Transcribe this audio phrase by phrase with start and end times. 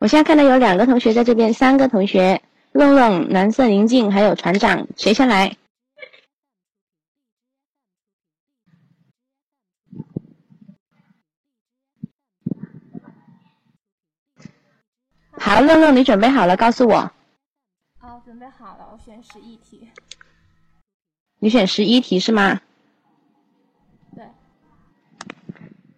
[0.00, 2.40] 我现在看到有两个同学在这边，三个同学，
[2.72, 5.54] 愣愣、蓝色宁静还有船长，谁先来？
[15.32, 17.12] 好，愣愣，你准备好了，告诉我。
[17.98, 19.86] 好，准备好了，我选十一题。
[21.40, 22.62] 你选十一题是吗？
[24.16, 24.24] 对。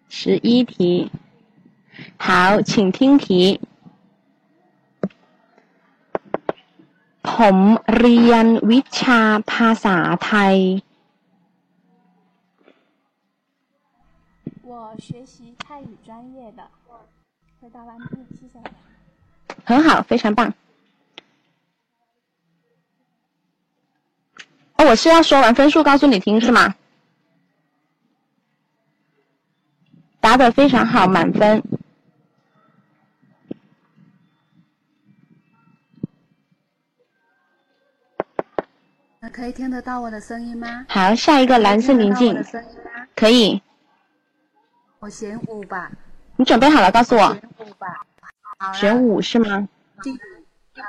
[0.09, 1.09] 十一题。
[2.17, 3.61] 好，请听题。
[7.30, 7.56] ผม
[7.96, 9.20] เรียนวิชา
[9.52, 10.56] ภาษาไทย
[14.70, 14.72] 我
[15.06, 16.60] 学习泰语专业的。
[17.60, 18.54] 回答完毕，谢谢。
[19.64, 20.54] 很好，非常棒。
[24.76, 26.74] 哦，我是要说完分数告诉你听是吗？
[30.20, 31.62] 答的非常好，满分。
[39.32, 40.86] 可以听得到我的声音吗？
[40.88, 42.44] 好，下一个蓝色宁静，
[43.16, 43.60] 可以。
[45.00, 45.90] 我选五吧。
[46.36, 47.34] 你准备好了，告诉我。
[47.34, 47.86] 选五吧。
[48.72, 49.68] 选五是吗？
[50.02, 50.18] 第
[50.74, 50.84] 二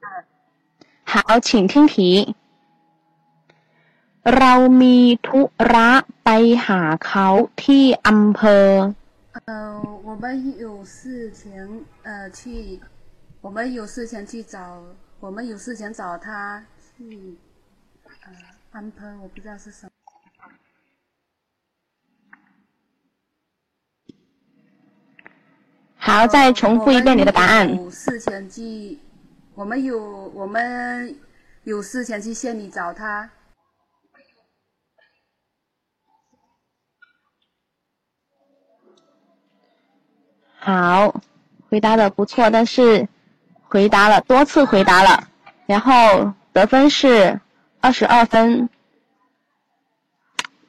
[0.00, 0.24] 二。
[1.04, 2.34] 好，请听题。
[4.24, 5.40] เรามีธุ
[5.72, 5.90] ระ
[6.24, 6.28] ไป
[6.66, 7.28] หาเขา
[7.62, 8.94] ที่อำเภอ。
[9.46, 12.80] 呃，我们有事情呃去，
[13.40, 14.82] 我们有事情去找，
[15.20, 16.62] 我们有事情找他
[16.98, 17.36] 去。
[18.73, 19.91] 呃，安喷我不知道是什么。
[25.95, 27.73] 好，再重复一遍你的答案。
[27.75, 28.99] 有事前去，
[29.53, 31.15] 我们有我们
[31.63, 33.29] 有事前去县里找他。
[40.57, 41.21] 好，
[41.69, 43.07] 回答的不错，但是
[43.61, 45.27] 回答了多次回答了，
[45.67, 47.39] 然后得分是。
[47.83, 48.69] 二十二分，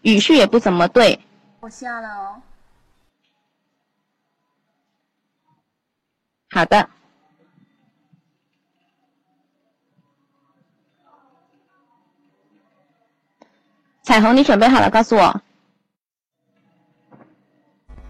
[0.03, 1.21] 语序也不怎么对。
[1.61, 2.43] 我下了哦。
[6.51, 6.91] 好的。
[14.03, 15.41] 彩虹，你准备好了，告诉我。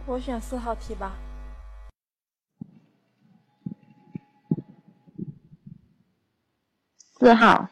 [0.06, 1.12] 我选四号题吧。
[7.18, 7.68] 四号。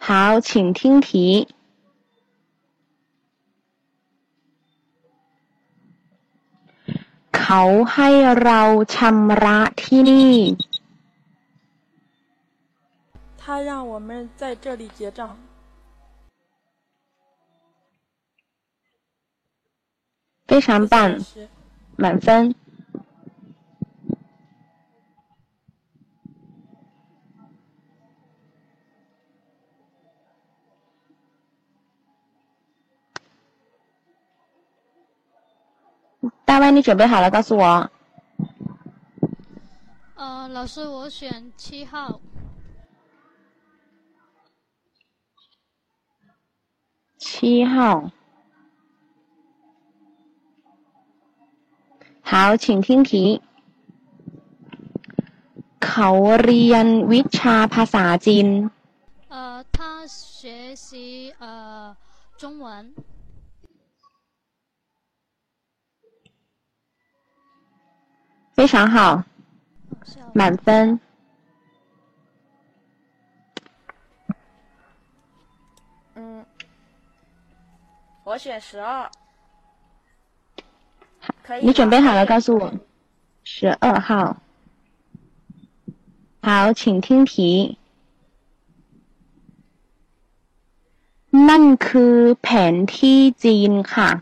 [0.00, 1.48] 好，请听题。
[7.32, 7.62] เขา
[7.92, 8.08] ให้
[8.42, 8.62] เรา
[8.94, 10.26] ชำระที่นี่。
[13.40, 15.36] 他让我们在这里结账。
[20.48, 21.20] 非常棒，
[21.96, 22.54] 满分。
[36.50, 37.90] 大歪，你准备好了，告诉我。
[40.16, 42.20] 呃，老师，我选七号。
[47.18, 48.10] 七号。
[52.22, 53.42] 好，请听题。
[55.80, 56.10] เขา
[56.42, 58.48] เรียนวิชาภาษาจีน。
[59.28, 61.96] 呃，他学习呃
[62.36, 62.94] 中文。
[68.60, 69.22] 非常好，
[70.32, 70.98] 满分。
[76.14, 76.44] 嗯，
[78.24, 79.10] 我选十二。
[81.42, 81.66] 可以。
[81.66, 82.72] 你准备好了，告诉我。
[83.44, 84.36] 十二号。
[86.42, 87.78] 好，请听题。
[91.48, 94.12] นั่นคือแผนที่จีนค่ะ。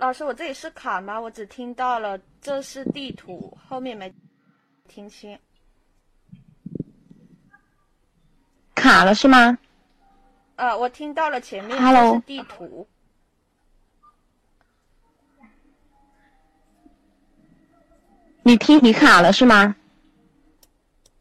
[0.00, 1.20] 老师，我这里是卡吗？
[1.20, 4.10] 我只听到了这是地图，后面没
[4.88, 5.38] 听清。
[8.74, 9.58] 卡了是吗？
[10.56, 12.88] 呃，我听到了前面这是地图。
[18.42, 19.76] 你听你卡了是吗？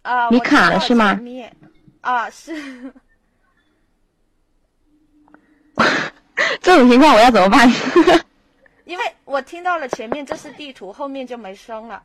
[0.03, 1.19] 啊，你卡了是吗？
[1.99, 2.93] 啊，是。
[6.61, 7.69] 这种情况我要怎么办？
[8.89, 12.01] 因为我听到了前面这是地图，后面就没声了。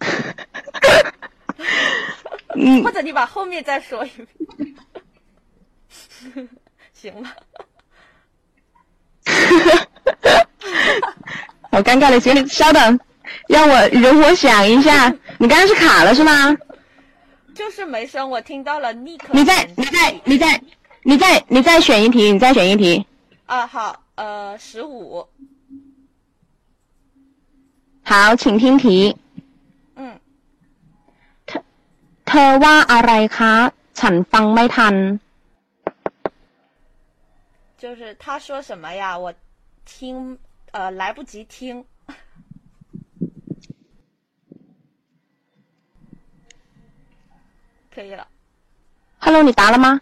[2.56, 4.10] 嗯或者你把后面再说一
[6.26, 6.34] 遍，
[6.92, 7.32] 行吗？
[11.70, 12.98] 好尴尬的行，你，稍等，
[13.46, 15.08] 让我容我想一下。
[15.38, 16.52] 你刚刚是卡了是吗？
[17.54, 18.92] 就是没声，我听到了。
[18.92, 20.60] 你再你再你再
[21.04, 23.06] 你再你再选一题，你再选一题。
[23.45, 25.27] 啊，好，呃，十五。
[28.03, 29.17] 好，请听题。
[29.95, 30.19] 嗯，
[31.45, 31.63] เธอ
[32.25, 33.53] เธอว่าอะไรคะ
[33.99, 34.95] ฉันฟังไม่ทัน。
[37.77, 39.17] 就是他说什么呀？
[39.17, 39.33] 我
[39.85, 40.37] 听
[40.71, 41.83] 呃来不及听。
[47.93, 48.25] 可以了。
[49.19, 49.99] Hello，你答了吗？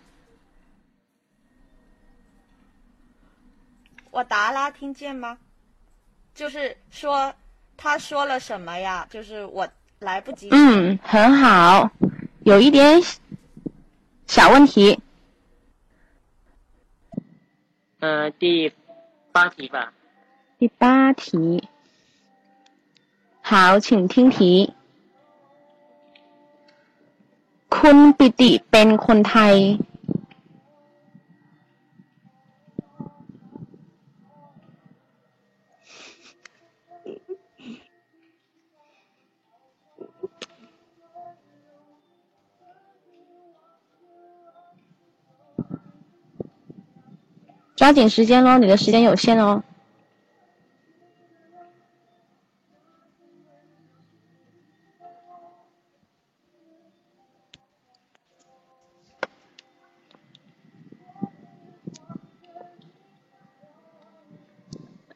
[4.14, 5.38] 我答啦，听见吗？
[6.34, 7.34] 就是说
[7.78, 9.08] 他说了什么呀？
[9.10, 9.68] 就是我
[10.00, 10.50] 来不及。
[10.52, 11.92] 嗯，很好，
[12.44, 13.02] 有一点
[14.28, 15.00] 小问题。
[18.00, 18.72] 呃，第
[19.32, 19.94] 八题吧。
[20.58, 21.68] 第八题。
[23.42, 24.74] 好，请听题。
[27.70, 29.56] คุณปิติเป็นคนไทย
[47.77, 49.63] 抓紧时间喽，你的时间有限哦。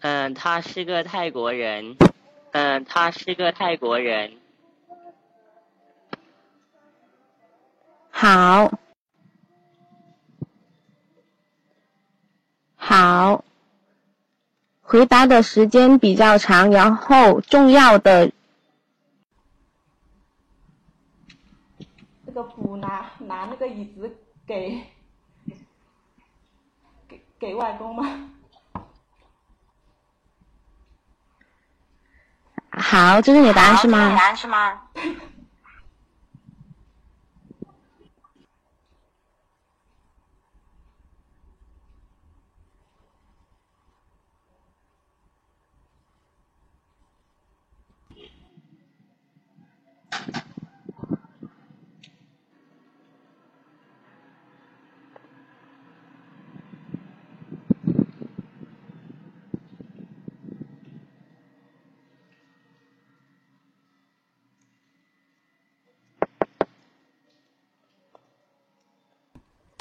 [0.01, 1.97] 嗯，他是个泰国人。
[2.53, 4.33] 嗯，他是个泰国人。
[8.11, 8.73] 好，
[12.91, 13.45] 好，
[14.81, 18.33] 回答的时间比较长，然后重要的
[22.25, 24.83] 这个补拿拿那个椅子给
[27.07, 28.31] 给给外公吗？
[32.71, 34.17] 好，这是你的答案是吗？
[34.17, 34.81] 答案是吗？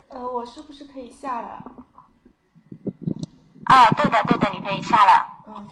[0.10, 1.64] 呃，我是不是可以下了？
[3.66, 5.44] 啊，对的，对的，你可以下了。
[5.48, 5.68] 嗯，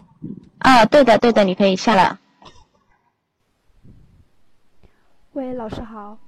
[0.58, 2.18] 啊，对的，对的，你可以下了。
[5.32, 6.18] 喂，老师好。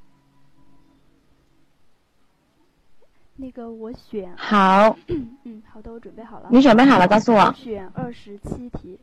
[3.37, 4.97] 那个我选，好，
[5.45, 6.49] 嗯，好的，我准备好了。
[6.50, 8.99] 你准备好了告诉我我选二十七题。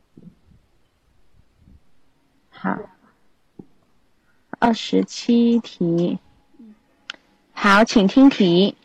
[2.50, 2.76] 好，
[4.58, 6.18] 二十七题。
[7.52, 8.76] 好，请听题。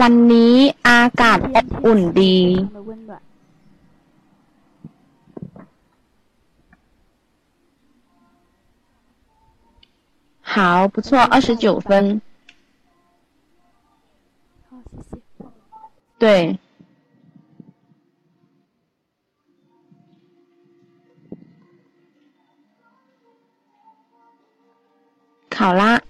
[0.00, 0.54] วันนี้
[0.88, 3.10] อากาศอบอุ่นดี 非常的温暖。
[10.52, 12.20] 好，不错，二十九分。
[14.68, 15.44] 好，谢谢。
[16.18, 16.58] 对。
[25.48, 26.00] 考啦，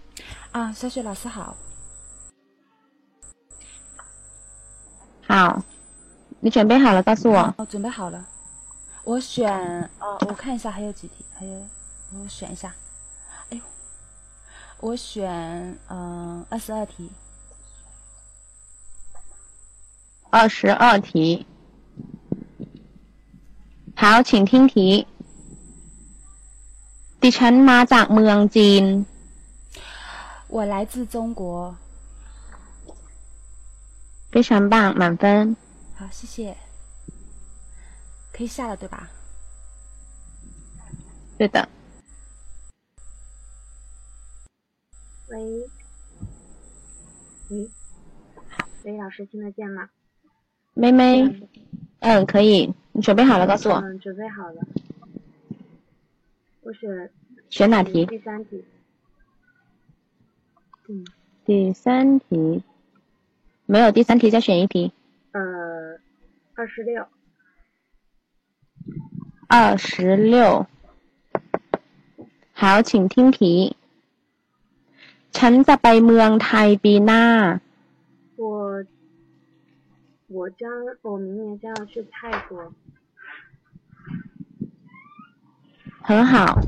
[0.52, 1.56] 啊，小雪老师好。
[5.26, 5.62] 好，
[6.40, 7.54] 你准备好了告诉我。
[7.56, 8.24] 哦，准备好了。
[9.04, 9.48] 我选，
[9.98, 11.52] 呃，我看一下还有几题，还有，
[12.14, 12.74] 我选一下。
[13.50, 13.62] 哎呦，
[14.80, 15.30] 我选，
[15.88, 17.10] 嗯、呃，二十二题。
[20.30, 21.46] 二十二题。
[23.96, 25.06] 好，请听题。
[27.20, 29.04] ดิฉันมาจากเมืองจีน。
[30.48, 31.74] 我来自中国。
[34.35, 35.55] 非常棒，满分。
[35.95, 36.57] 好，谢谢。
[38.33, 39.09] 可以下了，对吧？
[41.37, 41.69] 对的。
[45.29, 45.39] 喂，
[47.49, 47.69] 喂，
[48.83, 49.89] 喂，老师听得见吗？
[50.73, 51.23] 妹妹，
[51.99, 52.73] 嗯，可以。
[52.91, 53.75] 你准备好了告诉我。
[53.75, 54.61] 嗯，准备好了。
[56.59, 57.09] 我选。
[57.49, 58.05] 选哪题？
[58.05, 58.65] 第三题。
[60.89, 61.05] 嗯。
[61.45, 62.61] 第三题。
[63.66, 64.92] 没有第三题，再选一题。
[65.32, 65.40] 呃，
[66.54, 67.06] 二十六。
[69.48, 70.66] 二十六。
[72.52, 73.76] 好，请听题。
[75.32, 77.24] ฉันจะไปเมืองไทยปีหน้า
[78.36, 78.84] 我
[80.28, 80.62] 我将
[81.02, 82.72] 我明年将要去泰国。
[86.02, 86.58] 很好，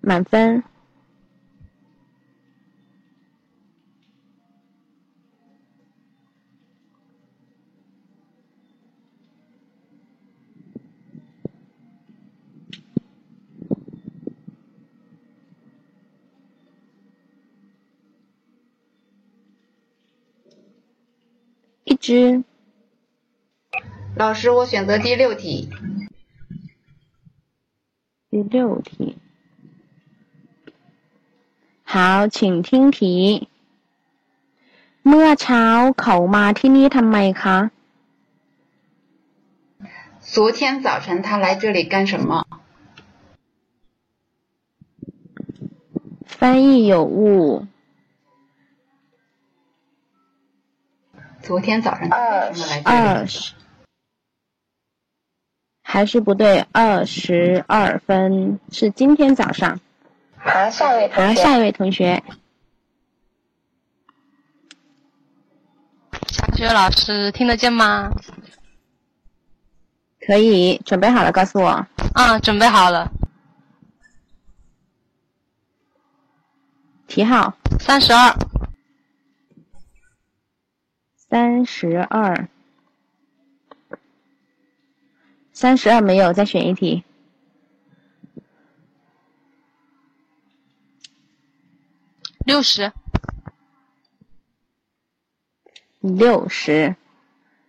[0.00, 0.62] 满分。
[21.98, 22.44] 一只。
[24.16, 25.68] 老师，我选择第六题。
[28.30, 29.16] 第六题。
[31.82, 33.48] 好，请听题。
[35.02, 35.64] เมื่อเช้า
[36.00, 37.70] เขามาที่นี่ทำไมคะ？
[40.20, 42.46] 昨天早晨他来这里干什么？
[46.24, 47.66] 翻译有误。
[51.41, 52.51] 昨天早上二
[52.83, 53.53] 二十，
[55.81, 59.79] 还是不对，二十二分是今天早上。
[60.37, 61.23] 好，下一位同学。
[61.25, 62.23] 好，下一位同学。
[66.27, 68.11] 小雪老师听得见吗？
[70.25, 71.87] 可以，准备好了告诉我。
[72.13, 73.11] 啊，准备好了。
[77.07, 78.31] 题号三十二。
[81.28, 82.48] 三十二，
[85.52, 87.04] 三十二没有，再选一题。
[92.44, 92.92] 六十，
[96.00, 96.94] 六十，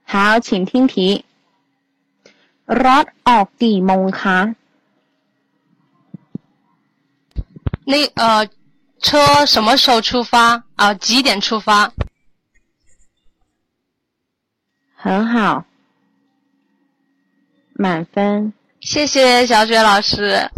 [0.04, 1.24] 好，请听题。
[2.66, 4.56] รถออกกี่โมงคะ
[7.86, 8.50] 那呃，
[9.00, 10.64] 车什么时候出发？
[10.76, 11.94] 啊，几点出发？
[15.03, 15.65] 很好，
[17.73, 18.53] 满分。
[18.81, 20.51] 谢谢小雪老师。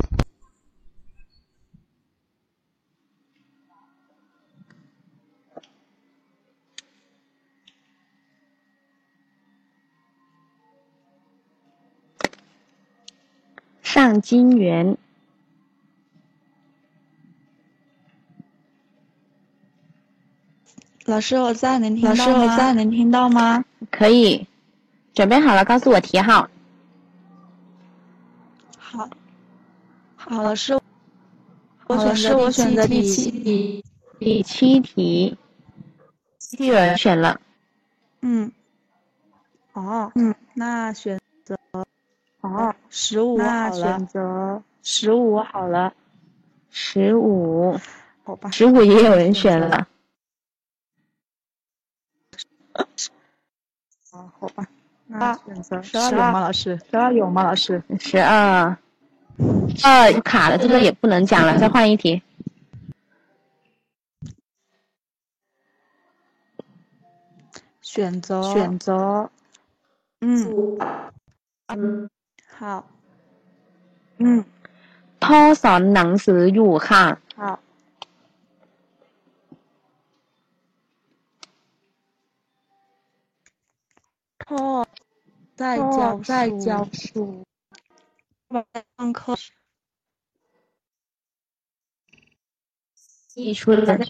[13.81, 14.99] 上金园。
[21.07, 22.17] 老师，我在，能听到吗？
[22.17, 23.65] 老师，我在，能听到吗？
[23.91, 24.47] 可以，
[25.15, 26.49] 准备好了，告诉我题号。
[28.79, 29.09] 好，
[30.15, 30.79] 好，老师，
[31.89, 33.85] 老师，我选择第七题。
[34.21, 35.37] 第七题，
[36.59, 37.41] 有人选了。
[38.21, 38.53] 嗯。
[39.73, 40.13] 哦。
[40.15, 41.57] 嗯，那选择。
[42.43, 43.37] 哦，十五。
[43.39, 45.93] 那选择十五好了。
[46.71, 47.77] 十五。
[48.23, 48.53] 好吧。
[48.53, 49.89] 十五也有人选了。
[54.12, 54.66] 啊，好吧，
[55.08, 56.40] 那选择十二有吗？
[56.40, 57.44] 老师，十二有吗？
[57.44, 58.78] 老师，十二，
[59.84, 62.22] 二卡了，这个也不能讲了，再换一题。
[67.82, 69.30] 选择选择，
[70.22, 70.78] 嗯，
[71.68, 72.10] 嗯，
[72.58, 72.86] 好，
[74.20, 74.46] 嗯，
[75.20, 77.18] พ่อสอนหนังสืออยู่ค่ะ。
[77.36, 77.60] 好。
[84.53, 84.87] 哦，
[85.57, 87.43] 在教在教书，
[88.99, 89.35] 上课。
[93.35, 94.07] 溢出的，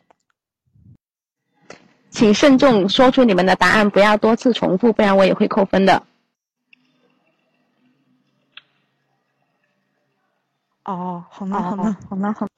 [2.11, 6.05] 请慎重说出你们的答案，不要多次重复，不然我也会扣分的。
[10.85, 12.49] 哦，好呢，好呢，好呢，好。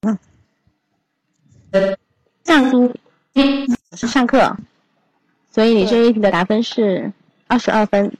[0.00, 0.18] 嗯。
[2.42, 2.94] 上书，
[3.92, 4.56] 是上课。
[5.56, 7.14] 所以你这一题的答分是
[7.46, 8.14] 二十二分。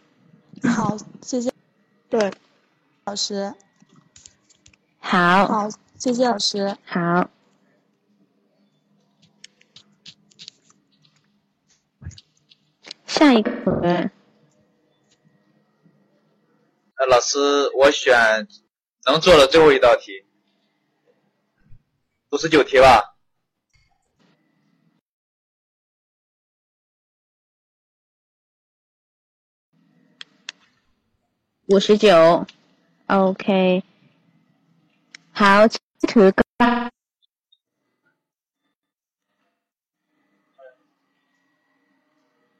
[0.62, 1.52] 好，谢谢。
[2.08, 2.32] 对，
[3.04, 3.52] 老师。
[5.00, 5.46] 好。
[5.46, 6.74] 好，谢谢老师。
[6.86, 7.28] 好。
[13.06, 13.50] 下一个。
[16.94, 18.48] 呃，老师，我选
[19.04, 20.24] 能做的最后一道题，
[22.30, 23.15] 五十九题吧。
[31.68, 32.46] 五十九
[33.08, 33.82] ，OK，
[35.32, 36.32] 好，ถือ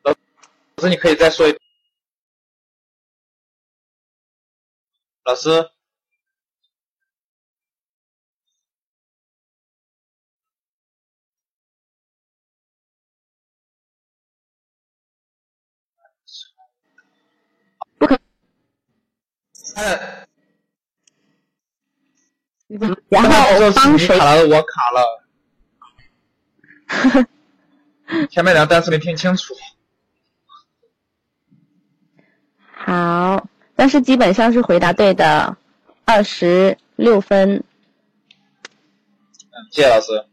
[0.02, 0.10] 老
[0.82, 1.56] 师，你可以再说一。
[5.24, 5.70] 老师，
[19.76, 20.26] 哎，
[23.10, 23.28] 然后
[23.74, 25.22] 帮谁卡了，我卡了。
[28.30, 29.52] 前面两个单词没听清楚。
[32.72, 35.58] 好，但是基本上是回答对的，
[36.06, 37.62] 二十六分。
[39.72, 40.26] 谢谢老师。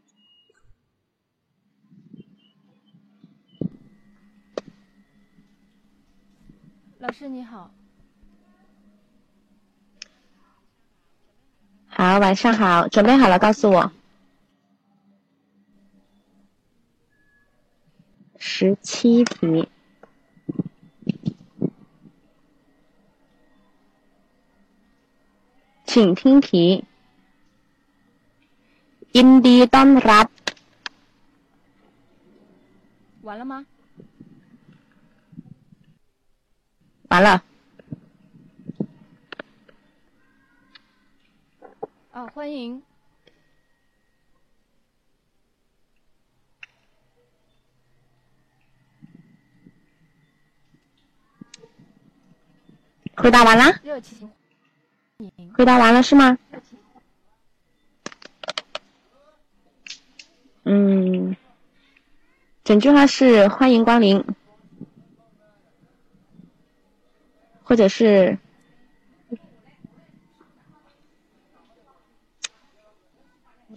[6.98, 7.73] 老师你好。
[11.93, 13.91] 好，晚上好，准备好了告诉我。
[18.37, 19.67] 十七题，
[25.85, 26.85] 请听题。
[29.11, 30.29] ยินดีต้อนรับ。
[33.23, 33.65] 完了吗？
[37.09, 37.43] 完了。
[42.14, 42.80] 哦，欢迎。
[53.16, 53.80] 回答完了。
[53.82, 54.30] 热情。
[55.54, 56.38] 回答完了是吗？
[60.62, 61.36] 嗯，
[62.62, 64.24] 整句话是欢迎光临，
[67.64, 68.38] 或者是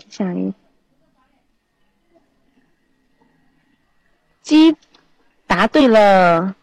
[0.10, 0.54] 想一，
[4.42, 4.76] 鸡
[5.46, 6.56] 答对了。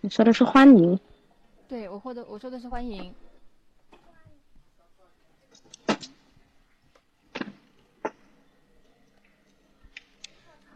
[0.00, 0.98] 你说的是欢迎。
[1.68, 3.14] 对，我获得我说的是欢迎。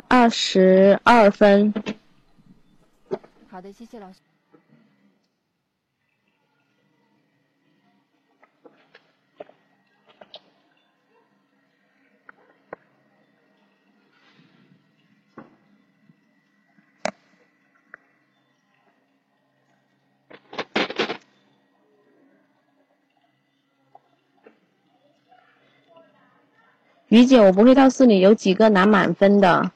[0.09, 1.73] 二十二分。
[3.49, 4.21] 好的，谢谢老师。
[27.17, 29.73] 于姐，我不会告诉你有几个拿满分的，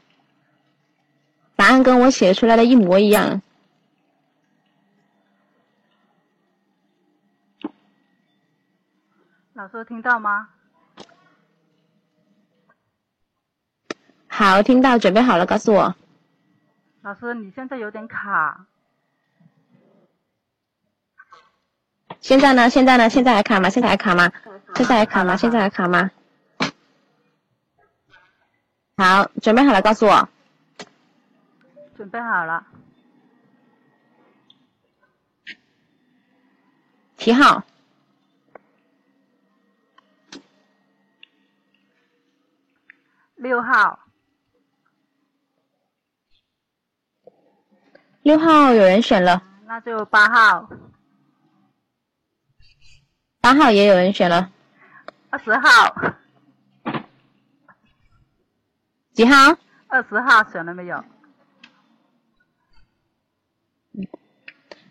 [1.56, 3.40] 答案跟我写出来的一模一样。
[9.54, 10.50] 老师听到吗？
[14.28, 15.94] 好，听到，准备好了，告诉我。
[17.00, 18.66] 老师，你现在有点卡。
[22.20, 22.68] 现在呢？
[22.68, 23.08] 现在呢？
[23.08, 23.70] 现在还卡吗？
[23.70, 24.30] 现在还卡吗？
[24.74, 25.36] 现在还卡吗？
[25.36, 26.10] 现在还卡吗？
[29.00, 30.28] 好，准备好了，告诉我。
[31.96, 32.66] 准备好了。
[37.16, 37.64] 题号。
[43.36, 43.98] 六号。
[48.20, 49.42] 六号有人选了。
[49.64, 50.68] 那就八号。
[53.40, 54.52] 八号也有人选了。
[55.30, 56.14] 二十号。
[59.13, 59.57] 几号？
[59.87, 61.03] 二十号选了没有？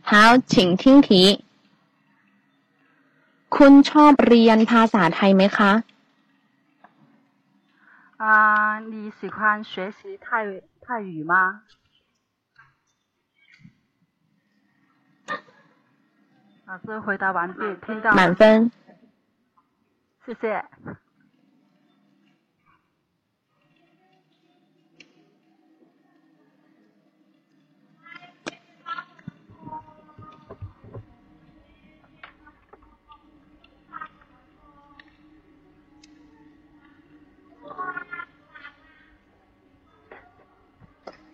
[0.03, 1.45] 好，请听题。
[3.57, 5.83] คุณชอบเรียนภาษาไทยไหมคะ？
[8.19, 11.63] 啊，你喜欢学习泰泰语吗？
[16.67, 18.15] 老师回答完毕，听到。
[18.15, 18.73] 满分。
[20.25, 20.65] 谢谢。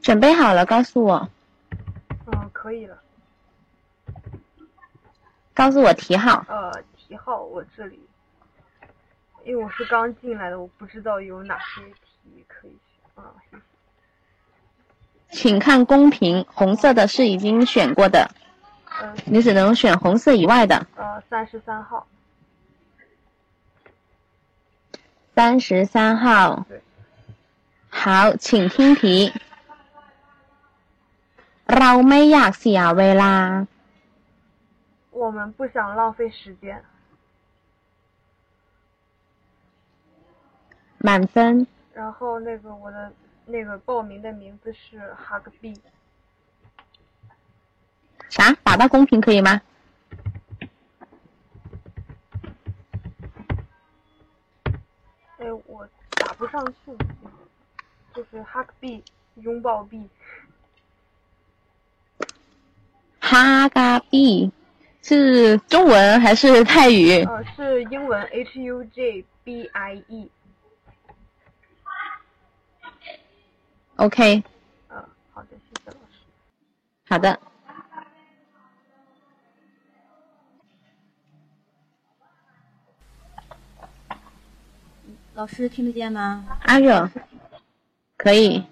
[0.06, 1.28] 准备好了，告诉我。
[2.28, 2.96] 嗯，可以了。
[5.52, 6.46] 告诉我题号。
[6.48, 8.00] 呃，题号我这里，
[9.44, 13.34] 因为我是刚进来的，我不知道有哪些题可以选啊。
[13.50, 13.64] 谢谢。
[15.32, 18.30] 请看公屏，红色的是已经选过的，
[19.02, 20.86] 嗯，你只能选红色以外的。
[20.96, 22.06] 呃，三十三号。
[25.34, 26.64] 三十三号。
[26.70, 26.80] 对。
[27.90, 29.34] 好，请听题。
[31.79, 33.35] เราไม่อยากเสียเวลา
[35.11, 36.83] 我们不想浪费时间。
[40.99, 41.67] 满分。
[41.95, 43.13] 然后那个我的
[43.47, 45.81] 那个报名的名字是 Hug B。
[48.29, 48.53] 啥？
[48.63, 49.61] 打到公屏可以吗？
[55.39, 56.97] 哎，我打不上去，
[58.15, 59.03] 就是 Hug B，
[59.37, 60.09] 拥抱 B。
[63.28, 64.52] 哈嘎 B
[65.02, 67.24] 是中文还是泰语？
[67.24, 70.30] 呃，是英文 H U J B I E。
[73.96, 74.44] OK。
[74.90, 75.98] 嗯，好的，谢谢老师。
[77.10, 77.40] 好的。
[85.34, 86.46] 老师听得见吗？
[86.62, 87.10] 阿热，
[88.18, 88.64] 可以。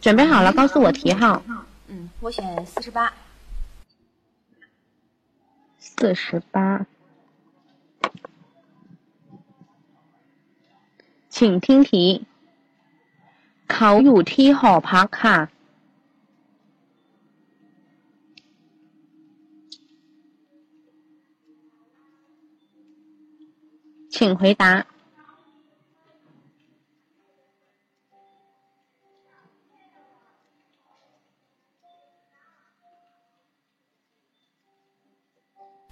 [0.00, 1.42] 准备好了，告诉我题号。
[1.89, 3.13] 嗯，我选四十八。
[5.77, 6.85] 四十八，
[11.29, 12.25] 请听题。
[13.67, 15.37] เขาอยู่ที่หอพักค่ะ，
[24.09, 24.63] 请回答。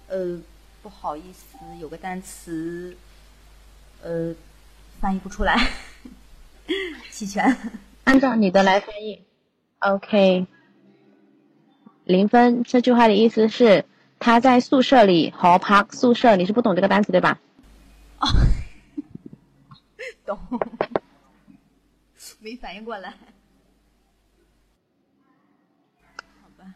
[0.09, 0.41] 呃，
[0.81, 2.97] 不好意思，有个单词，
[4.01, 4.33] 呃，
[4.99, 5.55] 翻译不出来，
[7.11, 7.55] 弃权。
[8.05, 9.23] 按照你的来翻译
[9.79, 10.47] ，OK，
[12.05, 12.63] 零分。
[12.63, 13.85] 这句话的意思是
[14.17, 17.39] 他在宿舍里，hall park 宿舍，你是不懂这个单词对吧？
[18.19, 18.27] 哦，
[20.25, 20.39] 懂，
[22.39, 23.11] 没反应过来。
[26.41, 26.73] 好吧，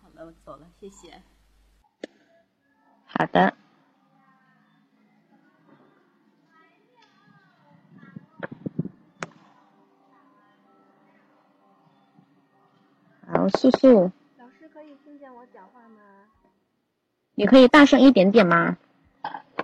[0.00, 1.20] 好了，我走了，谢谢。
[3.18, 3.52] 好的。
[13.26, 14.12] 好，素素。
[14.38, 16.00] 老师可以听见我讲话吗？
[17.34, 18.76] 你可以大声一点点吗？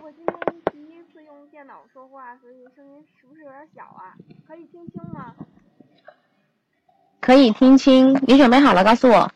[0.02, 0.36] 我今天
[0.72, 4.16] 第一次用电脑说话，所以声音是不是有点小啊？
[4.48, 5.32] 可以听清吗？
[7.20, 8.12] 可以听清。
[8.26, 9.30] 你准备好了，告诉我。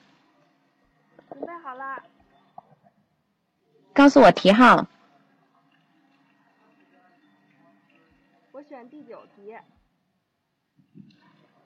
[1.31, 2.03] 准备好了。
[3.98, 4.88] 告诉我题号。
[8.52, 9.58] 我选第九题。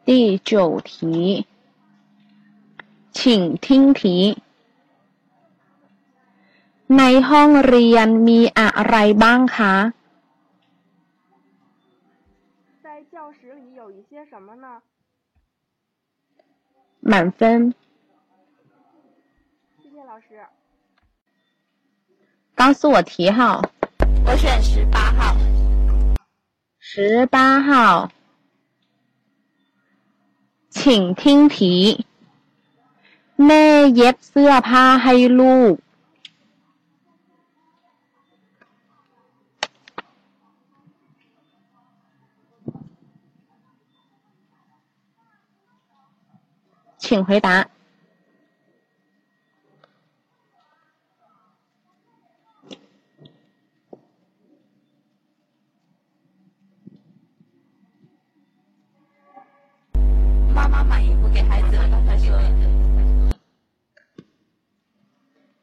[0.05, 1.45] 第九题，
[3.11, 4.37] 请听题。
[6.87, 9.93] ในห้องเรียนมีอะไรบ้างคะ？
[12.81, 14.81] 在教室里有一些什么呢？
[17.01, 17.73] 满分。
[19.83, 20.45] 谢谢老师。
[22.61, 23.61] 告诉我题号。
[24.25, 25.35] 我选十八号。
[26.79, 28.09] 十八号，
[30.69, 32.05] 请听题。
[33.45, 35.75] แม่เย็บเสื้อผ้าให้ลูก。
[47.03, 47.47] 请回答。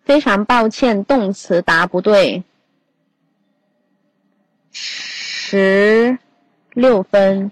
[0.10, 2.44] 非常抱歉，动词答不对。
[4.72, 6.18] 十
[6.74, 7.52] 六分。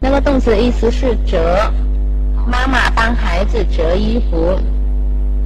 [0.00, 1.68] 那个动词的意思是折，
[2.46, 4.36] 妈妈帮孩子折衣服。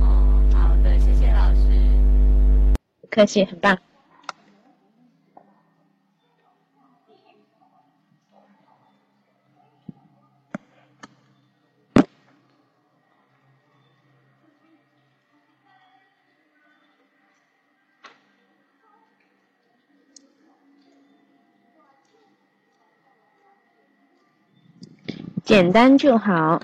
[0.02, 1.62] 哦，好的，谢谢老师。
[3.00, 3.78] 不客气，很棒。
[25.52, 26.62] 简单就好。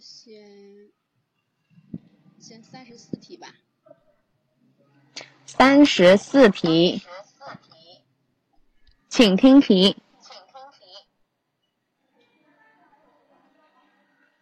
[0.00, 0.40] 写
[2.38, 3.48] 写三十四题吧。
[5.44, 7.02] 三十四题。
[9.10, 9.94] 请听题。
[10.22, 11.04] 请听题。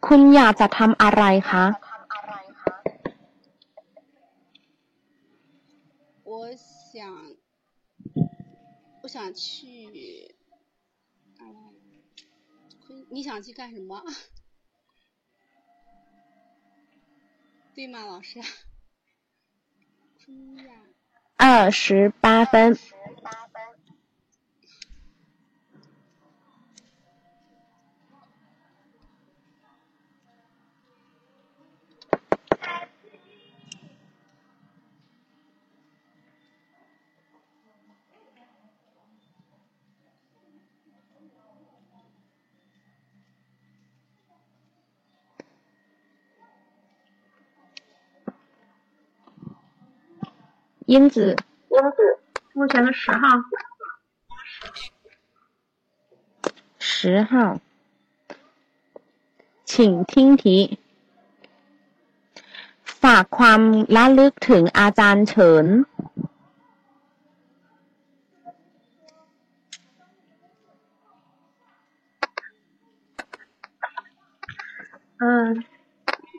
[0.00, 1.93] คุณอยากจะทำอะไรคะ？
[9.08, 10.34] 想去，
[11.40, 11.74] 嗯，
[13.10, 14.02] 你想去干什么？
[17.74, 18.40] 对吗，老师？
[21.36, 22.78] 二十八分。
[50.85, 51.37] 英子，
[52.53, 53.27] 我选的十号。
[56.79, 57.59] 十号，
[59.65, 60.79] 请听题。
[63.03, 63.61] ฝากความ
[63.95, 65.65] ระลึกถึงอาจารย์เฉิน
[75.21, 75.63] 嗯，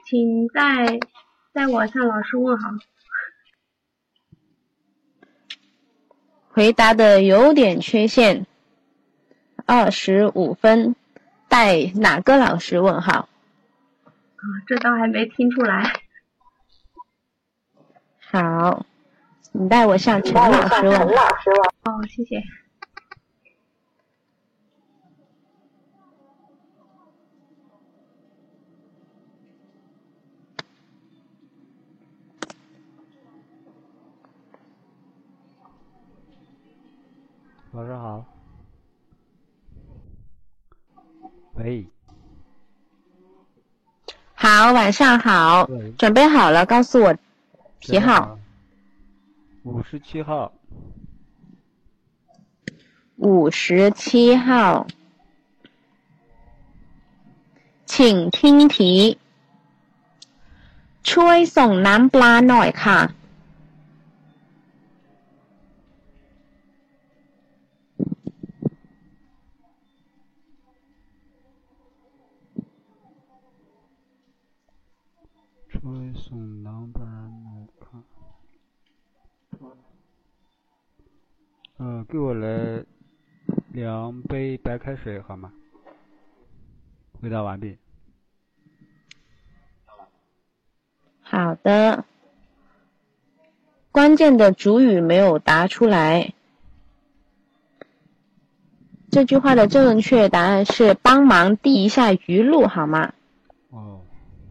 [0.06, 0.58] 请代
[1.54, 2.62] 代我向老师问好。
[6.55, 8.45] 回答的有点缺陷，
[9.65, 10.95] 二十五分，
[11.49, 13.27] 带哪个老师问好？
[14.05, 15.91] 啊，这倒还没听出来。
[18.31, 18.85] 好，
[19.51, 20.97] 你带我向陈老师问。
[20.97, 22.41] 哦，谢谢。
[37.74, 38.24] 老师好。
[41.54, 41.86] 喂。
[44.34, 45.68] 好，晚上好，
[45.98, 47.16] 准备好了，告诉我
[47.80, 48.38] 题号。
[49.64, 50.52] 五十七号。
[53.16, 54.86] 五十七号，
[57.84, 59.18] 请听题。
[61.02, 62.98] ช่วยส่งน้ำปลาหน่อยค่ะ
[75.87, 76.99] 我送两杯，
[81.77, 82.83] 呃给我来
[83.71, 85.53] 两杯白开水好吗？
[87.21, 87.77] 回答完毕。
[91.21, 92.03] 好的。
[93.91, 96.33] 关键的主语没有答出来。
[99.11, 103.13] 这句话的正确答案是帮忙递一下鱼露好吗？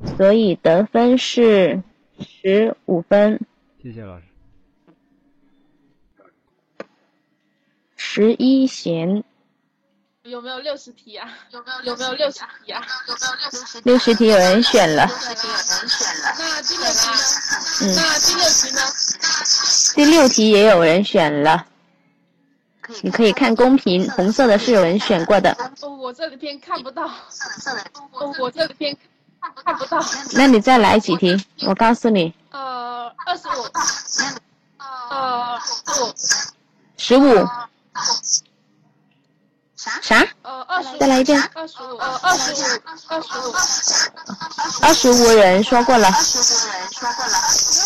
[0.04, 0.14] 哦。
[0.16, 1.82] 所以得分是
[2.20, 3.40] 十五分。
[3.82, 4.24] 谢谢老师。
[7.96, 9.24] 十一弦。
[10.22, 11.28] 有没有六十题啊？
[11.50, 12.82] 有没有有没有六十题啊？
[13.06, 13.82] 有没有六十题？
[13.84, 15.06] 六十题有人选了。
[15.06, 17.20] 那第六题呢？
[17.94, 18.80] 那第六题呢？
[19.94, 21.66] 第六题也有人选了。
[23.02, 25.54] 你可以看公屏，红色的是有人选过的。
[25.82, 27.04] 哦，我这里边看不到。
[28.12, 28.96] 哦，我这里边
[29.64, 30.02] 看不到。
[30.32, 31.44] 那你再来几题？
[31.62, 32.34] 我告诉你。
[32.50, 33.66] 呃，二十五。
[35.10, 35.58] 呃，
[36.96, 37.48] 十五。
[40.00, 40.26] 啥？
[40.42, 40.98] 呃，二十五。
[40.98, 41.38] 再来一遍。
[41.54, 41.96] 二十五。
[41.96, 42.56] 呃，二十五。
[43.08, 43.54] 二十五。
[44.82, 46.08] 二十五人说过了。
[46.08, 46.16] 刘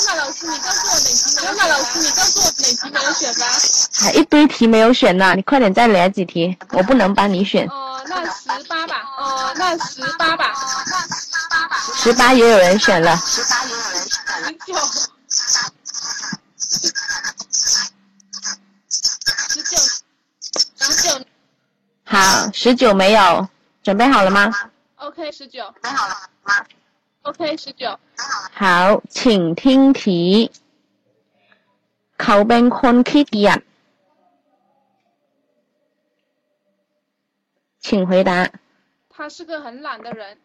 [0.06, 1.40] 马老师，你告诉我哪题？
[1.42, 3.46] 刘马老师，你告诉我哪题没有选吧？
[3.94, 7.66] 还一堆题没有选呢，你快点再来几题，我不能帮你选。
[7.66, 8.94] 呃，那十八吧。
[9.18, 10.54] 呃，那十八吧。
[11.97, 13.15] 十八也有人选了。
[13.17, 14.47] 十八也有人选了。
[14.47, 14.75] 十九。
[19.49, 19.77] 十九。
[20.79, 21.25] 十九。
[22.03, 23.47] 好，十九没有，
[23.81, 24.51] 准备好了吗
[24.95, 25.63] OK，十九。
[25.63, 26.65] 准备好了吗？
[27.23, 27.99] OK，十九。
[28.53, 30.51] 好，请听题。
[32.17, 33.59] เขาเป็นคนขี้เกียจ
[37.81, 38.49] 请回答。
[39.09, 40.37] 他是个很懒的人。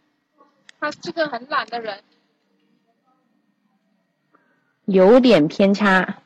[0.84, 2.04] 他是个很懒的人。
[4.84, 6.18] 有点偏差，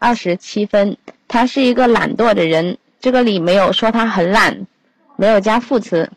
[0.00, 0.96] 二十七分。
[1.28, 2.78] 他是一个懒惰的人。
[2.98, 4.66] 这个里没有说他很懒，
[5.14, 6.10] 没有加副词。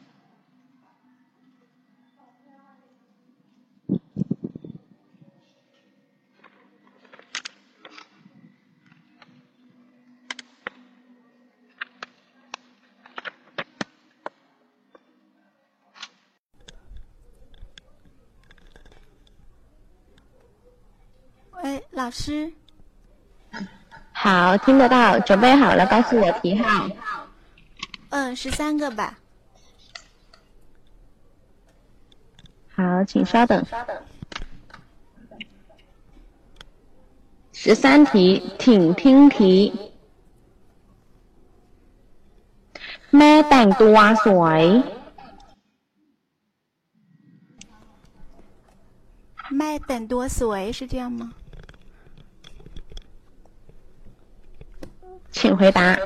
[21.63, 22.52] 喂，老师。
[24.12, 26.88] 好，听得到，准备好了，告诉我题号。
[28.10, 29.18] 嗯，十三个吧。
[32.74, 33.64] 好，请稍等。
[37.52, 39.92] 十三题，请听题。
[43.16, 44.64] แม่แต่งตัวสวย
[49.50, 51.32] 麦等多水是这样吗？
[55.33, 55.97] 请回答。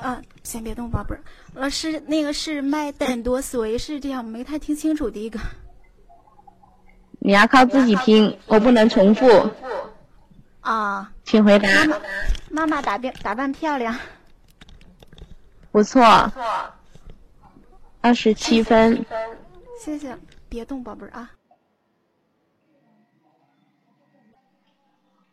[0.00, 1.22] 啊，先别动，宝贝儿。
[1.54, 5.38] 老师，那个是麦等多水是这样，没太听清楚第一个。
[7.20, 9.28] 你要靠自己听，我不能重复。
[10.60, 11.68] 啊，请回答。
[11.68, 12.00] 妈妈，
[12.50, 13.96] 妈妈打扮打扮漂亮。
[15.70, 16.02] 不错。
[18.00, 19.06] 二十七分。
[19.78, 21.30] 谢谢，别动，宝贝儿啊。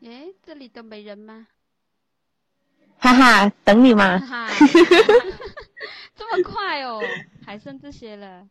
[0.04, 1.48] 哎，这里都没人吗？
[3.00, 4.20] 哈哈，等你嘛。
[4.20, 4.54] 哈哈，
[6.16, 7.02] 这么快哦，
[7.46, 8.48] 还剩这些了。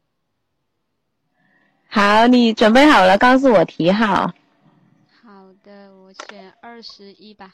[1.88, 4.32] 好，你准备好了，告诉我题号。
[5.22, 7.52] 好的，我选二十一吧。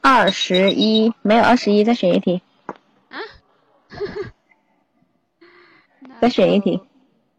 [0.00, 2.40] 二十一，没有二十一，再选一题。
[3.08, 3.18] 啊？
[6.20, 6.80] 再选一题。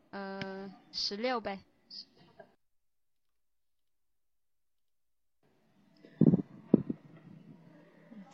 [0.10, 1.60] 呃，十六呗。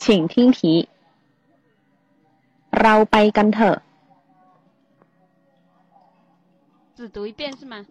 [0.03, 0.89] 请听题。
[2.71, 3.83] เราไปกันเถอะ。
[6.97, 7.87] 只读一遍是吗？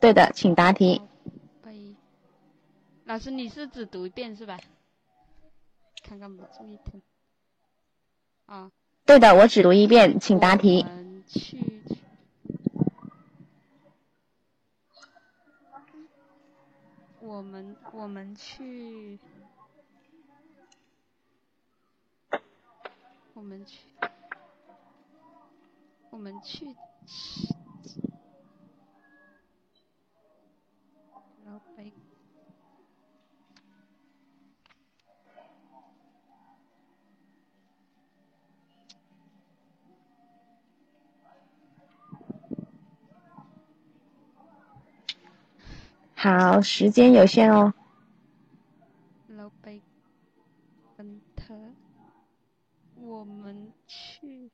[0.00, 1.02] 对的，请答题。
[3.04, 4.60] 老师，你是只读一遍是吧？
[6.02, 7.00] 看看没注意听。
[8.46, 8.70] 啊。
[9.06, 10.84] 对的，我只读一遍，请答题。
[10.86, 11.82] 我们去。
[17.33, 19.19] 我们我们去。
[23.33, 23.79] 我们去。
[26.11, 26.75] 我们去。
[46.23, 47.73] 好，时间有限哦。
[49.27, 49.81] 老北。
[50.95, 51.53] 跟他。
[52.95, 54.49] 我们去。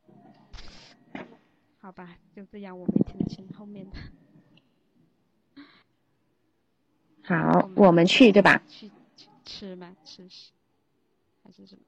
[1.80, 3.98] 好吧，就这样，我没听清后面的。
[7.22, 8.64] 好，我们去，对吧？
[8.68, 8.90] 去
[9.46, 9.96] 吃吗？
[10.04, 10.52] 吃吃
[11.44, 11.84] 还是什么？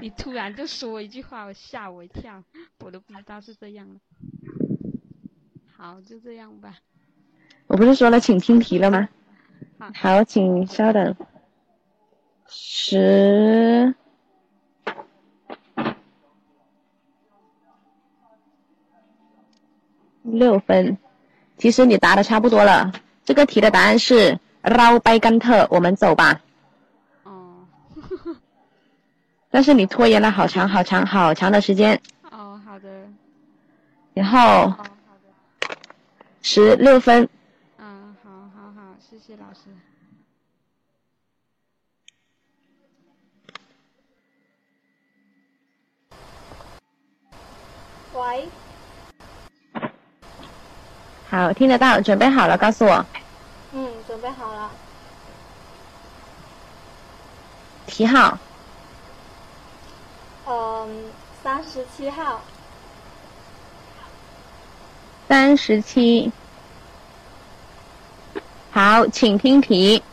[0.02, 2.44] 你突然就说一句话，我吓我一跳，
[2.80, 3.98] 我都不知道是这样了。
[5.74, 6.80] 好，就这样吧。
[7.66, 9.08] 我不是说了，请听题了吗？
[9.94, 11.14] 好，请稍等。
[12.46, 13.94] 十。
[20.22, 20.98] 六分，
[21.58, 22.92] 其实你答的差不多了。
[23.24, 26.40] 这个题的答案是绕拜甘特，我们走吧。
[27.24, 27.66] 哦。
[29.50, 32.00] 但是你拖延了好长好长好长的时间。
[32.30, 32.88] 哦，好的。
[34.14, 34.72] 然后。
[36.42, 37.28] 十六分。
[37.76, 39.62] 嗯，好好好，谢谢老师。
[48.14, 48.48] 喂。
[51.35, 53.05] 好，听得到，准备好了，告诉我。
[53.73, 54.69] 嗯，准备好了。
[57.87, 58.37] 题号。
[60.45, 61.05] 嗯，
[61.43, 62.41] 三十七号。
[65.29, 66.31] 三十七。
[68.71, 70.03] 好，请听题。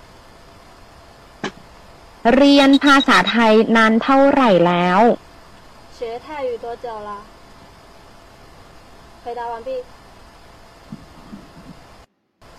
[2.36, 5.00] เรียนภาษาไทยนานเท่าไหร่แล้ว？
[5.98, 7.10] 学泰语多久了？
[9.24, 9.82] 回答完毕。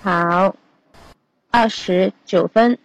[0.05, 0.55] 好，
[1.51, 2.79] 二十九分。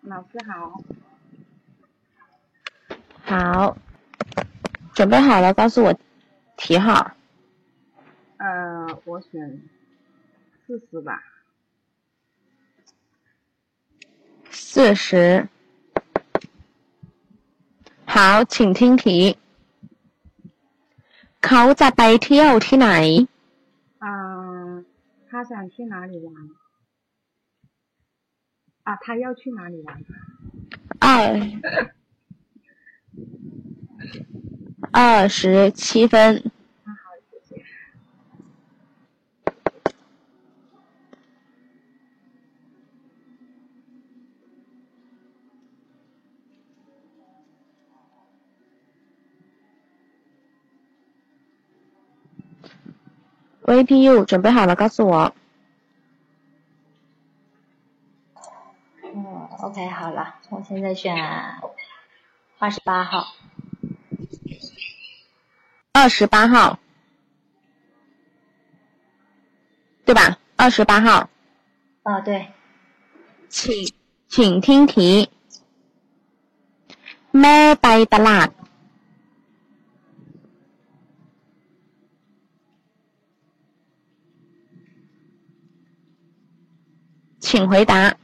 [0.00, 0.80] 老师好。
[3.22, 3.76] 好，
[4.94, 5.94] 准备好了，告诉我
[6.56, 7.14] 题号。
[8.38, 9.62] 呃，我选
[10.66, 11.22] 四十吧。
[14.50, 15.46] 四十。
[18.05, 19.37] 好，请听题。
[21.41, 22.89] เขาจะไปเที่ยวที่ไหน？
[23.99, 24.85] 嗯，
[25.27, 26.27] 他想去哪里玩？
[28.83, 29.89] 啊，他要去哪里玩？
[30.99, 31.07] 二
[34.91, 36.51] 二十七分。
[53.65, 55.33] VPU 准备好了，告诉我。
[59.03, 61.15] 嗯，OK，好了，我现在选
[62.59, 63.27] 二十八号。
[65.93, 66.79] 二十八号，
[70.05, 70.37] 对吧？
[70.55, 71.29] 二十八号。
[72.03, 72.47] 啊，对。
[73.49, 73.93] 请
[74.27, 75.29] 请听题。
[77.33, 78.49] แม่ไปตลาด
[87.56, 88.14] 请回答。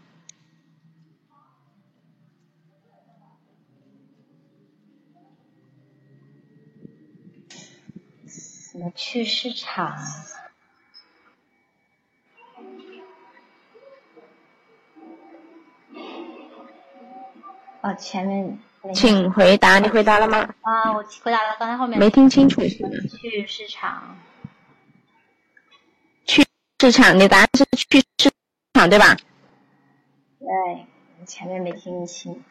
[8.71, 9.97] 怎么去市场？
[17.81, 18.59] 哦，前面。
[18.95, 20.55] 请回答，你回答了吗？
[20.61, 22.61] 啊，我回答了，刚才后面没听清楚。
[22.61, 24.15] 去市场。
[26.27, 26.47] 去
[26.81, 28.31] 市场，你答案是去市
[28.89, 29.17] 对吧？
[30.39, 30.87] 对
[31.27, 32.43] 前面没听清。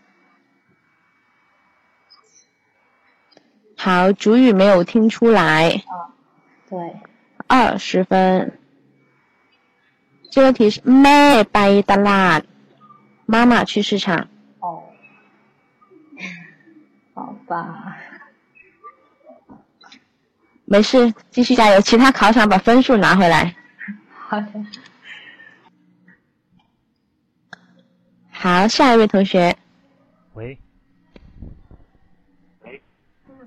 [3.75, 5.83] 好主语没有听出来。
[6.69, 6.95] 对。
[7.47, 8.57] 二十分。
[10.29, 12.41] 这个题是 may 拜一哒啦？
[13.25, 14.29] 妈妈去市场。
[14.59, 14.83] 哦。
[17.13, 17.97] 好吧。
[20.63, 23.53] 没事继续加油其他考场把分数拿回来。
[24.13, 24.65] 好的。
[28.40, 29.56] 好，下一位同学。
[30.34, 30.58] 喂。
[32.64, 32.82] 喂。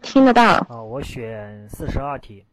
[0.02, 0.44] 听得到。
[0.70, 2.46] 啊，我选四十二题。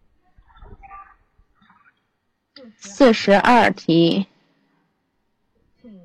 [2.78, 4.26] 四十二题，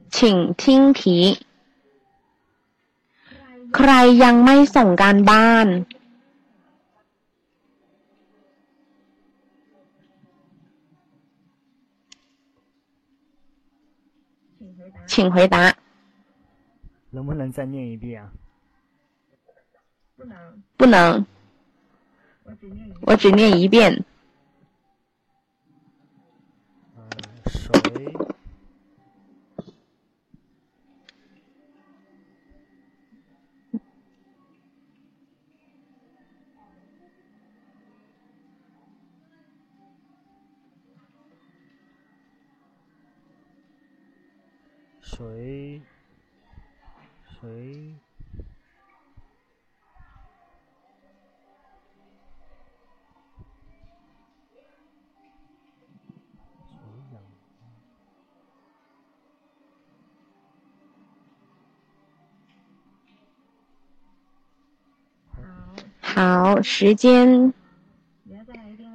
[0.09, 1.45] 请听题。
[3.71, 3.91] ใคร
[4.23, 5.67] ยังไม่ส่งการบ้าน？
[15.07, 15.75] 请回答。
[17.16, 18.30] 能不能再念一遍啊？
[20.16, 20.62] 不能。
[20.76, 21.24] 不能。
[23.06, 24.04] 我只念一遍。
[27.46, 27.80] 谁？
[45.00, 45.82] 谁？
[47.40, 47.94] 谁？
[66.00, 67.52] 好，时间。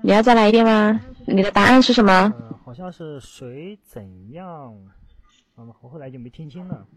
[0.01, 0.99] 你要再来一遍吗？
[1.27, 2.33] 你的答案是什么？
[2.39, 4.73] 嗯，好像是谁怎样？
[5.57, 6.87] 嗯，我后来就没听清了。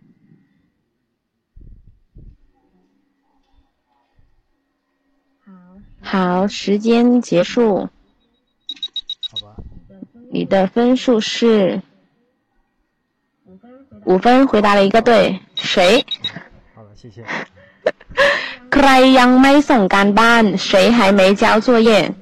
[6.02, 7.90] 好，时间结束。
[9.30, 9.56] 好吧。
[10.32, 11.82] 你的分数是
[14.06, 15.40] 五分，回答了一个对。
[15.56, 16.06] 谁？
[16.76, 17.24] 好了，谢谢。
[18.70, 18.88] ใคร
[19.20, 20.46] ยังไม่ส่งการบ้าน？
[20.58, 22.14] 谁还没交作业？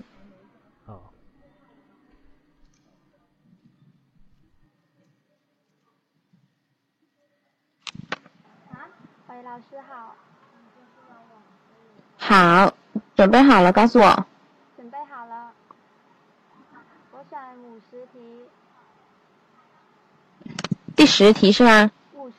[9.27, 9.91] 喂，老师好。
[13.11, 14.25] 好，准备好了，告诉我。
[14.77, 15.51] 准备好了。
[17.11, 18.15] 我选五十题。
[20.95, 21.91] 第十题是吗？
[22.13, 22.33] 五十，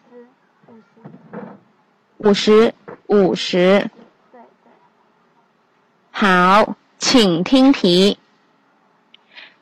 [0.66, 2.28] 五十。
[2.28, 2.74] 五十，
[3.06, 3.90] 五十。
[4.32, 4.70] 对对。
[6.10, 8.18] 好，请听题。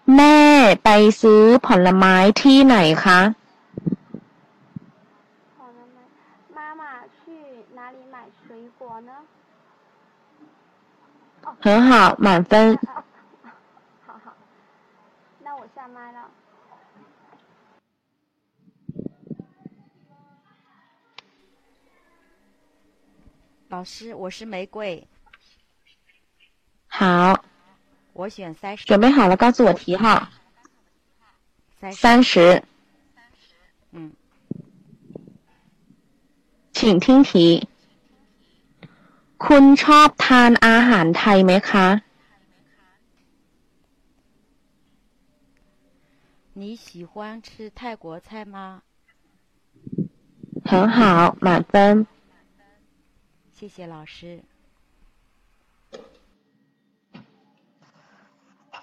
[0.05, 0.89] แม่ไป
[1.21, 3.19] ซื้อผลไม้ที่ไหนคะ？
[11.62, 12.76] 很好，满分。
[12.78, 13.04] 好
[14.24, 14.34] 好，
[15.44, 16.28] 那我下麦了。
[23.70, 25.08] 老师，我是玫瑰。
[26.88, 27.46] 好。
[28.14, 28.84] 我选三十。
[28.86, 30.28] 准备好了，告诉我题号。
[31.80, 32.64] 三三十。
[33.92, 34.12] 嗯。
[36.74, 37.70] 请听题。
[39.45, 41.87] คุณชอบทานอาหารไทยไหมคะ
[46.61, 47.47] 你喜欢吃
[47.79, 48.83] 泰国菜吗？
[50.65, 52.07] 很好，满分。
[53.53, 54.43] 谢谢老师。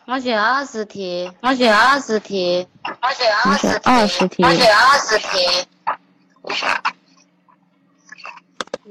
[0.06, 2.68] 我选二十题，我选二十题，
[3.02, 5.68] 我选你选二十题，我选二十题。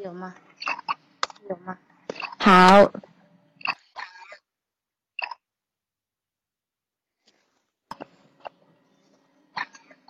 [0.02, 0.34] 有吗？
[1.49, 1.77] 有吗？
[2.39, 2.91] 好。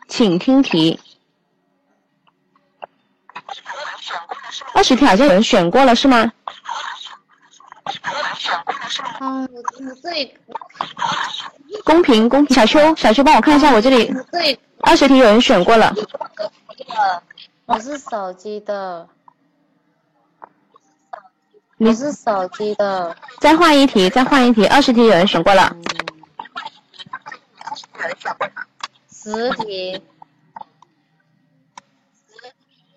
[0.08, 1.00] 请听题。
[4.74, 6.32] 二十题好像有人选过了是吗？
[9.20, 10.36] 嗯，我我这里
[11.84, 15.94] 公平公平，小秋小秋帮我看一下我这里这里二十题有人选过了。
[17.66, 19.08] 我是手机的，
[21.78, 23.16] 你是手机的。
[23.40, 25.76] 再换一题，再换一题，二十题有人选过了。
[29.12, 30.02] 十题，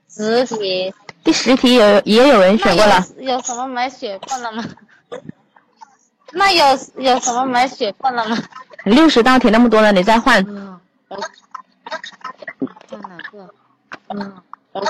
[0.09, 0.95] 十题。
[1.23, 3.05] 第十题有也有人选过了。
[3.19, 4.65] 有有什么没选过了吗？
[6.33, 6.65] 那有
[6.97, 8.39] 有什么没选过了吗？
[8.85, 10.43] 六十道题那么多了，你再换。
[10.49, 11.17] 嗯，我
[12.89, 13.55] 看哪个？
[14.09, 14.83] 嗯，我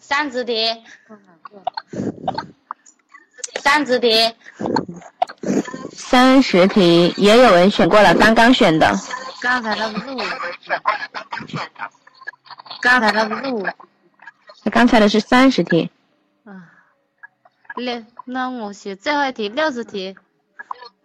[0.00, 0.66] 三十题。
[1.06, 2.46] 看哪个？
[3.58, 4.34] 三十题。
[5.92, 8.90] 三十题也有人选过了，刚刚选的。
[9.40, 10.24] 刚才那不是我。
[12.80, 13.68] 刚才那不是我。
[14.72, 15.90] 刚才的是三十题。
[16.44, 16.50] 啊，
[17.76, 20.16] 六，那我写最后一题六十题。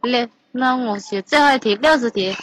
[0.02, 2.36] 六，那我写最后一题六十题。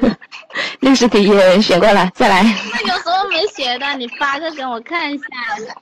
[0.80, 2.42] 六十题也有人选过了，再来。
[2.42, 3.94] 那有什么没写的？
[3.94, 5.24] 你发个给我看一下。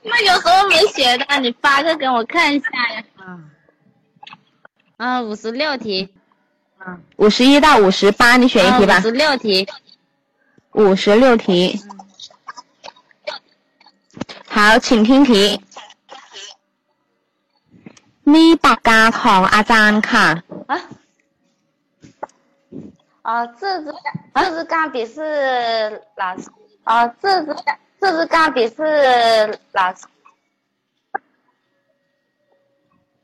[0.03, 1.39] 那有什么没写的？
[1.39, 3.03] 你发个给我看一下呀。
[3.25, 3.49] 嗯。
[4.96, 6.12] 啊，五十六题。
[6.84, 7.02] 嗯。
[7.16, 8.98] 五十一到五十八，你选一题吧。
[8.98, 9.68] 五十六题。
[10.72, 11.82] 五十六题。
[14.48, 15.60] 好，请听题。
[18.32, 20.24] นี่ปากกาของอาจารย์ค่ะ。
[20.70, 20.74] 啊。
[23.22, 23.94] 啊，这支
[24.34, 26.50] 这支钢笔是老师。
[26.84, 27.56] 啊，这支
[28.00, 30.06] 这支钢笔是老师。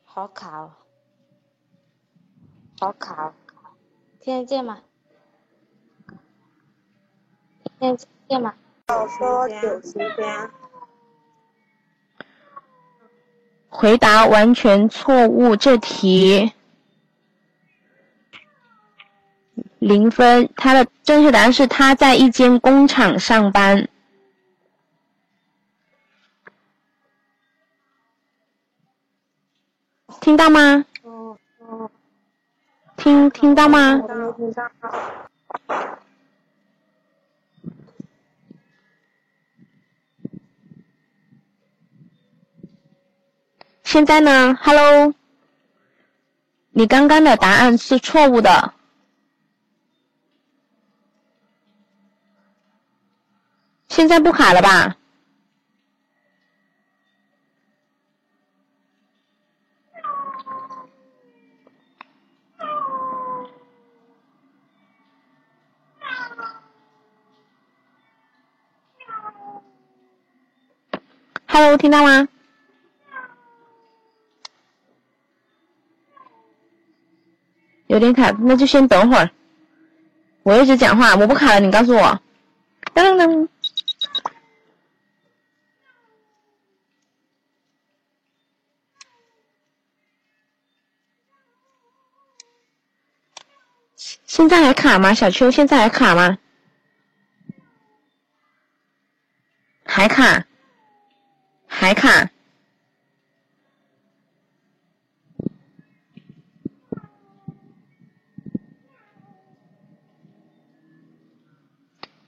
[0.05, 0.73] 好卡哦。
[2.82, 3.32] 好卡。
[4.22, 4.80] 听得见吗？
[7.80, 8.56] 听得见吗？
[8.88, 9.08] 九
[9.84, 10.50] 十天。
[13.70, 16.54] 回答完全错误，这题
[19.78, 20.52] 零分。
[20.56, 23.88] 他的正确答案是他在一间工厂上班，
[30.20, 30.86] 听到吗？
[33.02, 34.00] 听听到吗？
[43.84, 45.16] 现在呢？Hello，
[46.70, 48.76] 你刚刚的答案是错误的。
[53.90, 54.96] 现在不卡了吧
[71.54, 72.30] ？Hello，听到吗？
[77.88, 79.30] 有点卡，那就先等会儿。
[80.44, 82.22] 我一直讲话，我不卡了，你告诉我。
[82.96, 83.50] 噔噔。
[94.26, 95.14] 现在还卡吗？
[95.14, 96.38] 小秋，现在还卡吗？
[99.84, 100.46] 还卡？
[101.82, 102.30] 还卡？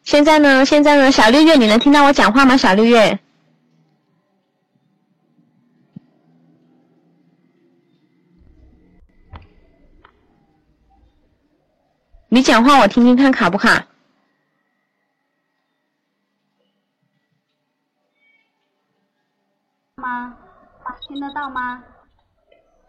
[0.04, 0.66] 现在呢？
[0.66, 1.12] 现在呢？
[1.12, 2.58] 小六月，你能听到我讲话吗？
[2.58, 3.20] 小六月，
[12.30, 13.86] 你讲话我听听看卡不卡？
[21.24, 21.84] 得到吗？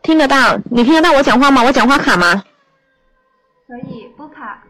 [0.03, 1.63] 听得到，你听得到我讲话吗？
[1.63, 2.45] 我讲话卡吗？
[3.67, 4.63] 可以，不卡。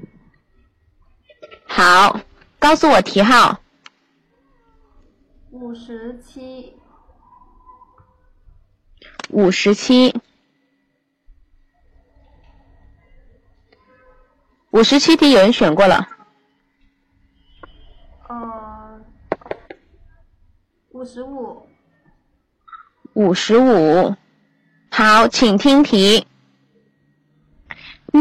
[1.66, 2.20] 好。
[2.58, 3.60] 告诉我题号。
[5.50, 6.76] 五十七。
[9.30, 10.14] 五十七，
[14.70, 16.08] 五十七题有人选过了。
[18.28, 19.00] 呃，
[20.92, 21.68] 五十五。
[23.13, 24.15] 五十五，
[24.91, 26.25] 好，请听题。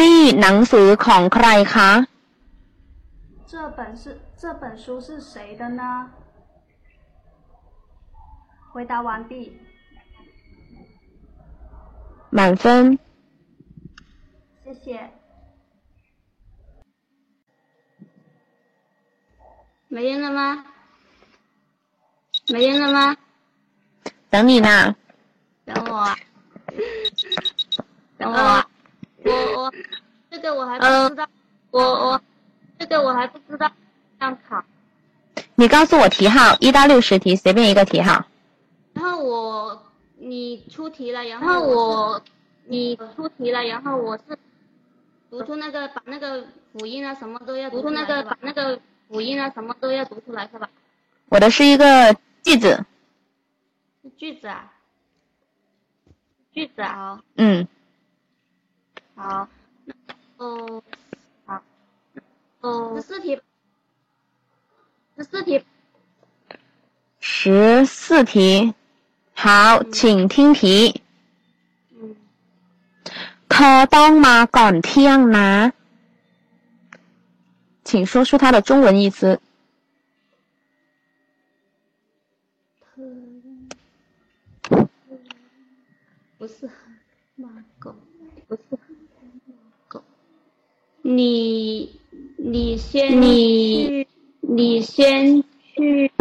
[0.01, 2.07] นี่หนังสือของใครคะ？
[3.47, 6.11] 这本是这本书是谁的呢？
[8.73, 9.33] 回答完毕。
[12.31, 12.99] 满分。
[14.63, 15.11] 谢谢。
[19.89, 20.65] 没人了吗？
[22.49, 23.17] 没人了吗？
[24.34, 24.96] 等你呢。
[25.64, 26.16] 等我。
[28.18, 28.66] 等我。
[29.24, 29.32] 我
[29.62, 29.74] 我
[30.32, 31.28] 这个我还不知道。
[31.70, 32.22] 我我
[32.80, 33.72] 这个我还不知道。
[34.20, 34.66] 这样考。
[35.54, 38.26] 你告诉我题号，一到六十题，随便一个题号。
[38.94, 39.84] 然后我
[40.18, 42.20] 你出题了，然后我
[42.66, 44.24] 你出题了，然后我是
[45.30, 48.80] 读出那个把那个辅音啊什么都要读出那个把那个
[49.10, 50.68] 辅音啊什么都要读出来是吧？
[51.30, 52.84] 我的是一个句子。
[54.17, 54.73] 句子啊，
[56.53, 57.23] 句子啊。
[57.37, 57.67] 嗯。
[59.15, 59.49] 好。
[60.39, 60.83] 哦。
[61.47, 61.63] 好。
[62.61, 62.93] 哦。
[62.97, 63.41] 十四题。
[65.17, 65.65] 十四题。
[67.21, 68.75] 十四题，
[69.35, 71.03] 好，请听题。
[71.91, 72.17] 嗯。
[73.49, 75.73] เธอต้องมาก่อนเที่ยงนะ
[77.85, 79.41] 请说出它的中文意思。
[86.44, 86.70] 不是
[87.36, 87.48] 骂
[87.80, 87.96] 狗，
[88.50, 88.62] 不是
[89.88, 90.04] 狗。
[91.02, 91.98] 你
[92.36, 94.06] 你先你
[94.42, 96.12] 你先去。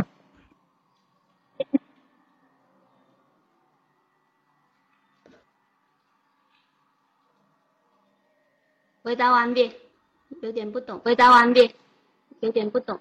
[9.02, 9.72] 回答完毕，
[10.40, 11.00] 有点不懂。
[11.00, 11.74] 回答完毕，
[12.38, 13.00] 有点不懂。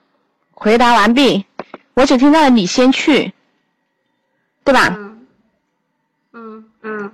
[0.54, 1.46] 回答完毕，
[1.94, 3.32] 我只听到了你先去，
[4.64, 4.88] 对吧？
[4.98, 5.11] 嗯
[6.82, 7.12] 嗯，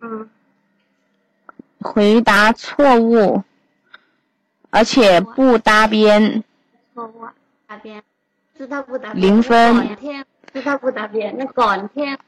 [0.00, 0.30] 嗯，
[1.80, 3.42] 回答错误，
[4.70, 6.42] 而且不搭边。
[6.94, 7.26] 错误，
[7.66, 8.02] 搭边，
[8.56, 9.26] 知道不搭边。
[9.26, 9.96] 零分。
[9.96, 11.36] 天，知道不搭边？
[11.38, 12.18] 那广天，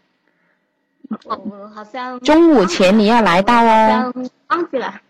[1.24, 2.20] 我好像。
[2.20, 4.12] 中午前你要来到哦。
[4.48, 5.00] 忘记了。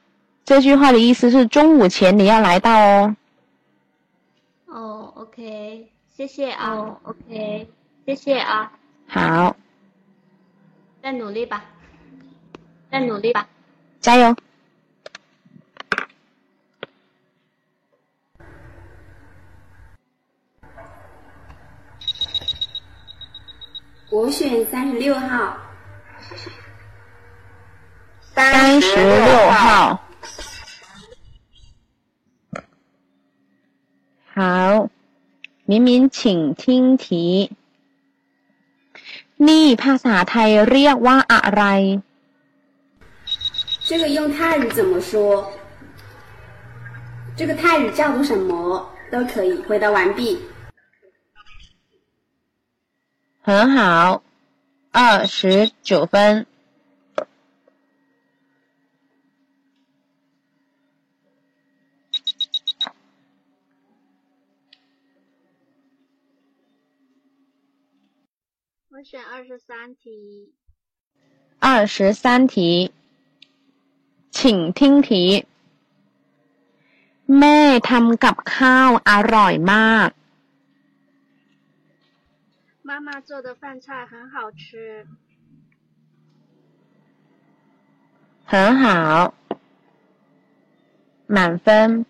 [0.45, 3.17] 这句话的意思是中午前你要来到哦。
[4.67, 6.71] 哦，OK，谢谢啊。
[6.71, 7.69] 哦，OK，
[8.07, 8.73] 谢谢啊。
[9.09, 9.57] 好。
[11.03, 11.65] 再努力吧，
[12.91, 13.49] 再努力吧，
[14.01, 14.37] 加油。
[24.11, 25.57] 我选三十六号。
[28.35, 30.05] 三十六号。
[34.33, 34.89] 好，
[35.65, 37.53] 明明请听题。
[39.48, 41.64] นี่ภาษาไทยเรียกว่าอะไร？
[43.90, 45.12] 这个用泰语怎么说？
[47.38, 48.52] 这个泰语叫做什么？
[49.12, 49.52] 都可以。
[49.68, 50.40] 回答完毕。
[53.44, 54.24] 很好，
[54.92, 56.48] 二十九分。
[69.00, 70.54] 我选二十三题。
[71.60, 72.92] 二十三题，
[74.32, 75.46] 请听题。
[77.40, 80.10] แม่ทำกับข้าวอร่อยมาก。
[82.84, 85.08] 妈妈做的饭菜很好吃。
[88.46, 89.34] 很好，
[91.26, 92.06] 满分。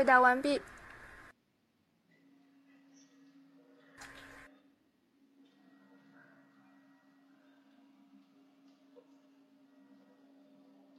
[0.00, 0.58] 回答完毕。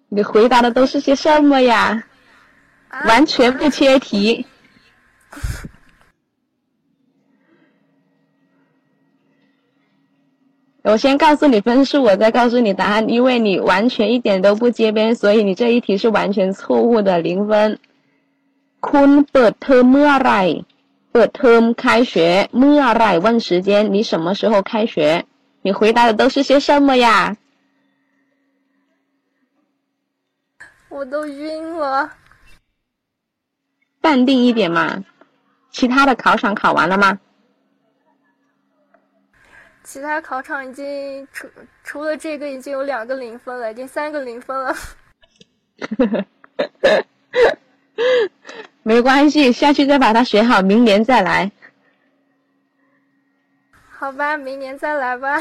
[0.08, 2.04] 你回答的都是些什么呀？
[3.08, 4.46] 完全不切题。
[10.84, 17.80] 我先告诉你分数，我再告诉你答案，因为你完全一点都不接边，所以你这一题是完全错误的，零分。
[18.89, 20.33] คุณเปิดเทอมเมื่อไร
[21.13, 22.15] เปิดเทอม开学
[22.59, 24.95] เมื่อไหร่问时间你什么时候开学
[25.65, 27.37] 你回答的都是些什么呀
[30.89, 32.11] 我都晕了。
[34.01, 35.05] 淡定一点嘛。
[35.71, 37.19] 其他的考场考完了吗？
[39.85, 41.49] 其他考场已经除
[41.85, 44.75] 除了这个已经有两个零分了，已经三个零分了。
[48.84, 51.52] 没关系，下去再把它学好，明年再来。
[53.90, 55.38] 好吧，明年再来吧。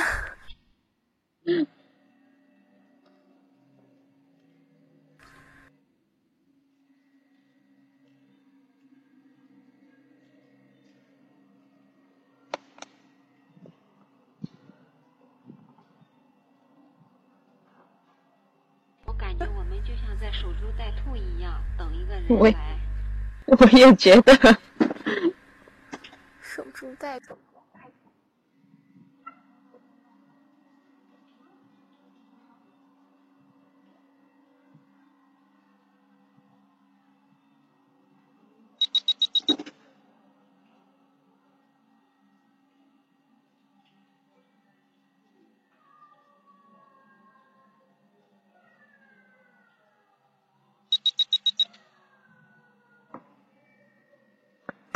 [19.07, 22.80] 我感觉我们就像在守株待兔一样，等一个人我来。
[23.59, 24.33] 我也觉得。
[26.41, 27.37] 守株待兔。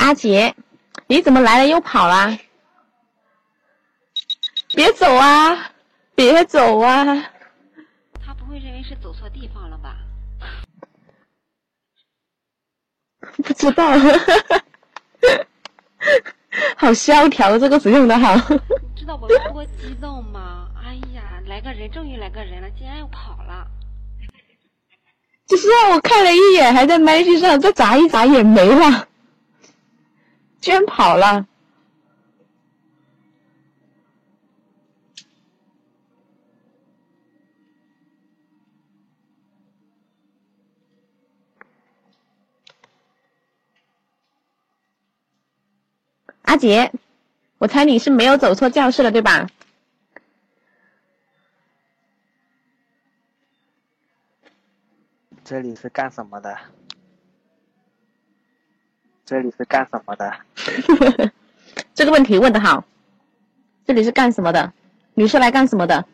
[0.05, 0.53] 阿杰，
[1.07, 2.37] 你怎么来了又跑啦？
[4.75, 5.71] 别走啊！
[6.13, 7.03] 别走啊！
[8.23, 9.95] 他不会认为是走错地方了吧？
[13.37, 13.83] 不知道，
[16.77, 18.35] 好萧条，这个词用的好。
[18.35, 18.59] 你
[18.95, 20.67] 知道我有多激动吗？
[20.83, 23.65] 哎呀，来个人，终于来个人了，竟然又跑了。
[25.47, 29.07] 就是让我看了一眼，还在麦序上再眨一眨眼没了，
[30.65, 31.47] 居然跑了。
[46.41, 46.91] 阿杰，
[47.59, 49.47] 我猜你是没有走错教室了，对吧？
[55.43, 56.57] 这里是干什么的？
[59.25, 60.37] 这里是干什么的？
[61.95, 62.85] 这个问题问的好。
[63.83, 64.71] 这里是干什么的？
[65.15, 66.05] 你是来干什么的？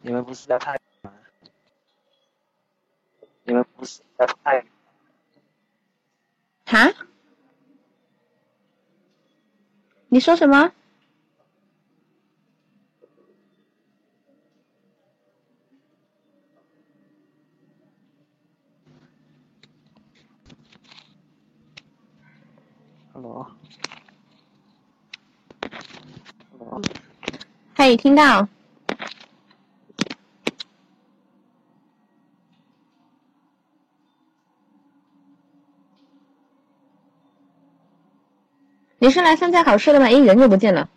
[0.00, 1.12] 你们不是在太吗？
[3.42, 4.64] 你们不是在太
[6.64, 6.92] 哈？
[10.08, 10.72] 你说什么
[23.18, 23.46] ？？Hello。
[27.74, 28.48] 嘿，听到？
[39.00, 40.06] 你是来参加考试的吗？
[40.06, 40.88] 诶，人又不见了。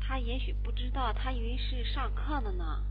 [0.00, 2.82] 他也许不知道，他以为是上课的呢。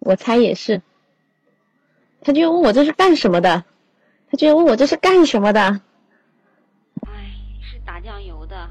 [0.00, 0.82] 我猜也是。
[2.20, 3.64] 他就问我这是干什么的？
[4.30, 5.60] 他就问我这是干什么的？
[7.06, 7.32] 哎，
[7.62, 8.68] 是打酱油的。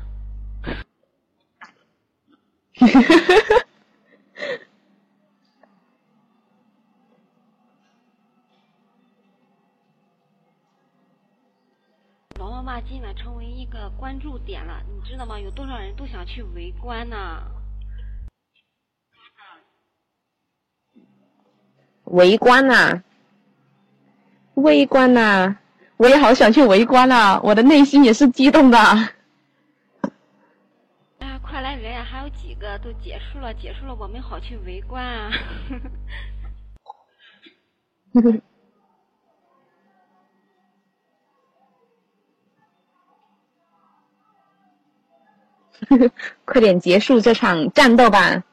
[12.39, 15.39] 老妈妈今晚成为一个关注点了，你知道吗？
[15.39, 17.56] 有多少人都想去围观呢？
[22.11, 23.01] 围观呐、
[24.55, 25.57] 围观呐、
[25.97, 27.39] 我也好想去围观啊！
[27.43, 28.77] 我的内心也是激动的。
[31.19, 32.03] 哎呀，快来人呀！
[32.09, 35.31] 还有几个都结束了，结束了，我们好去围观啊！
[46.45, 48.43] 快点结束这场战斗吧！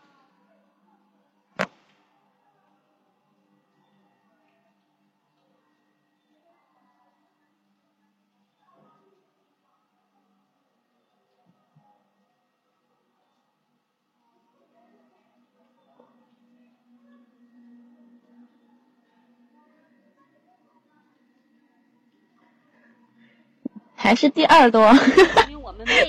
[24.05, 24.92] 还是第二多，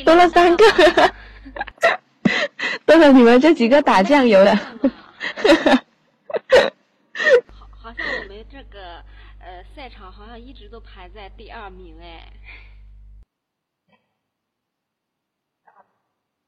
[0.03, 0.65] 多了三个，
[2.85, 4.53] 多了你们这几个打酱油的。
[7.47, 9.01] 好，好像我们这个
[9.39, 12.33] 呃赛场好像一直都排在第二名哎。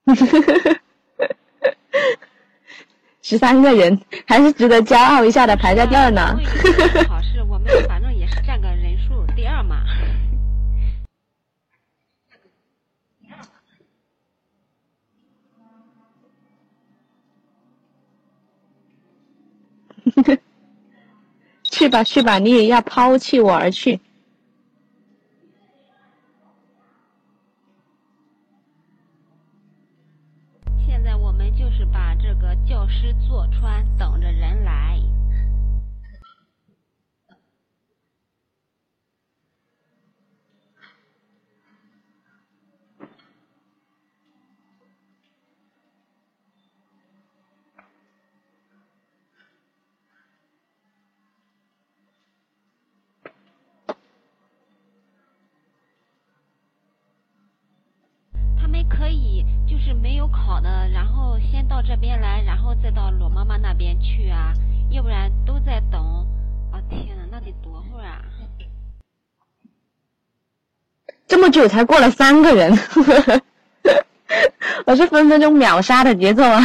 [3.21, 6.37] 十三个人还是值得骄傲一下的，排在第二呢。
[7.07, 8.06] 好是我们反正
[21.63, 23.99] 去吧去吧，你也要抛弃我而去。
[30.87, 34.56] 现在我们就是把这个教师坐穿，等着人
[59.07, 64.53] 可以就是没有考的，然后先到这边来，然后再到罗妈妈那边去啊，
[64.89, 66.27] 要不然都在等。
[66.73, 68.21] 啊天呐，那得多会儿啊！
[71.25, 72.77] 这么久才过了三个人，
[74.85, 76.61] 我是分分钟秒杀的节奏啊！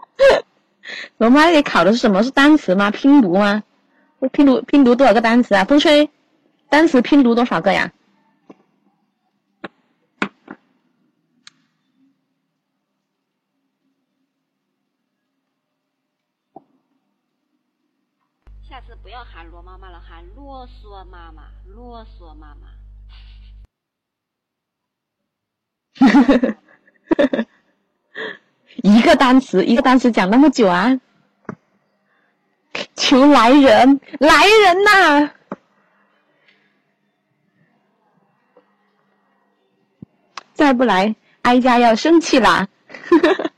[1.16, 2.22] 罗妈里考的是什么？
[2.22, 2.90] 是单词吗？
[2.90, 3.62] 拼读吗？
[4.32, 5.64] 拼读拼读多少个单词啊？
[5.64, 6.10] 风吹，
[6.68, 7.90] 单词拼读多少个呀？
[18.68, 22.68] 下次不要喊罗妈妈了，喊啰嗦妈妈，啰嗦妈妈。
[28.82, 30.98] 一个单词，一个单词讲那么久啊！
[32.96, 35.30] 求来人，来人呐！
[40.54, 42.66] 再不来，哀家要生气啦！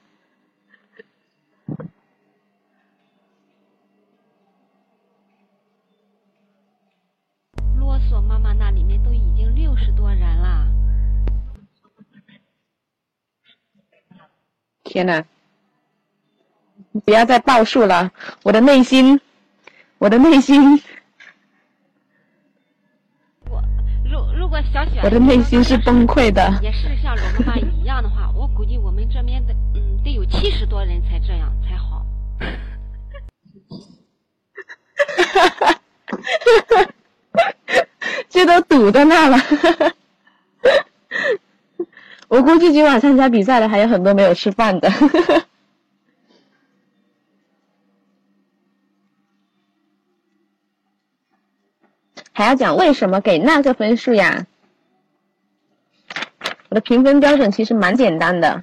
[8.11, 10.67] 啰嗦妈妈那里面都已经六十多人了。
[14.83, 15.25] 天呐，
[17.05, 18.11] 不要再报数了，
[18.43, 19.21] 我的内心，
[19.99, 20.83] 我的内心，
[23.49, 23.63] 我
[24.05, 26.59] 如如果小雪，我的内心是崩溃的。
[26.61, 32.05] 也是像罗妈妈一样的话，我估计我们这边的嗯得有七十多人才这样才好。
[38.31, 39.37] 这都堵在那了。
[42.29, 44.89] 我估计今晚参加比赛的还有很多没有吃饭的。
[52.33, 54.47] 还要讲为什么给那个分数呀？
[56.69, 58.63] 我的评分标准其实蛮简单的：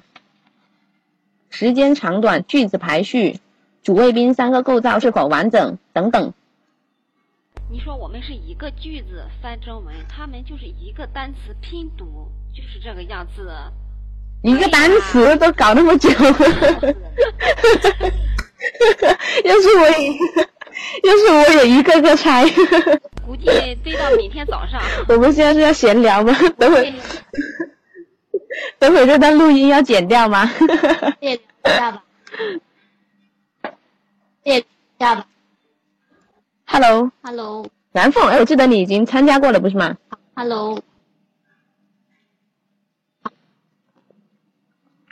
[1.50, 3.38] 时间长短、句子排序、
[3.82, 6.32] 主谓宾三个构造是否完整等等。
[7.70, 13.52] 你说我们是一个句子翻中文，他们就是一个单词拼读，就是这个样子。
[14.42, 16.08] 一个单词都搞那么久，
[19.44, 20.08] 要是我也，
[21.04, 22.48] 要是我也一个个猜。
[23.26, 23.44] 估计
[23.84, 24.80] 得到明天早上。
[25.08, 26.34] 我们现在是要闲聊吗？
[26.56, 26.94] 等会，
[28.78, 30.50] 等会这段录音要剪掉吗？
[31.20, 32.02] 剪掉吧。
[34.42, 34.64] 剪
[34.96, 35.26] 掉吧。
[36.70, 37.10] Hello。
[37.22, 37.66] Hello。
[37.92, 39.96] 蓝凤，哎，我记得你已经参加过了，不是吗
[40.36, 40.80] Hello。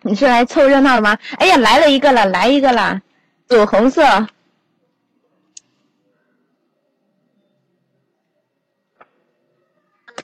[0.03, 1.19] 你是来凑热闹的吗？
[1.39, 3.01] 哎呀，来了一个了，来一个了，
[3.47, 4.05] 紫红色。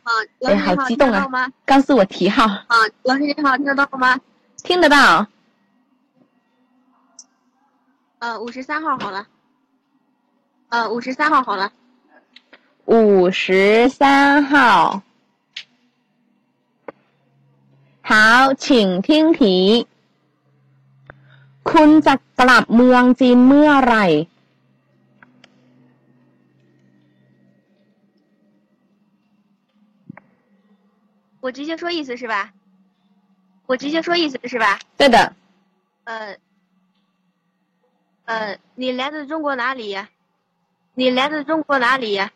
[0.05, 0.11] 好，
[0.47, 1.51] 哎，好激动啊！
[1.65, 2.45] 告诉我题号。
[2.45, 4.21] 啊，老师你好，听得到吗？
[4.63, 5.27] 听得到。
[8.19, 9.27] 呃，五十三号好了。
[10.72, 11.72] 呃，五十三号好了。
[12.86, 15.02] 五十三号。
[18.02, 19.88] 好，请听题。
[21.64, 24.06] คุณจะกลับเมืองจีนเมื่อไหร่
[31.42, 32.52] 我直接说意思是吧？
[33.68, 34.80] 我直接说意思是吧？
[34.98, 35.34] 对的。
[36.06, 36.38] 呃，
[38.26, 40.10] 呃，你来自中国哪里呀？
[40.96, 42.32] 你来自中国哪里呀？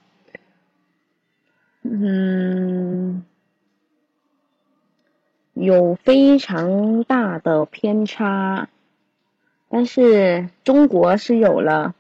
[1.84, 3.24] 嗯，
[5.54, 8.70] 有非常大的偏差，
[9.68, 11.96] 但是中国是有了。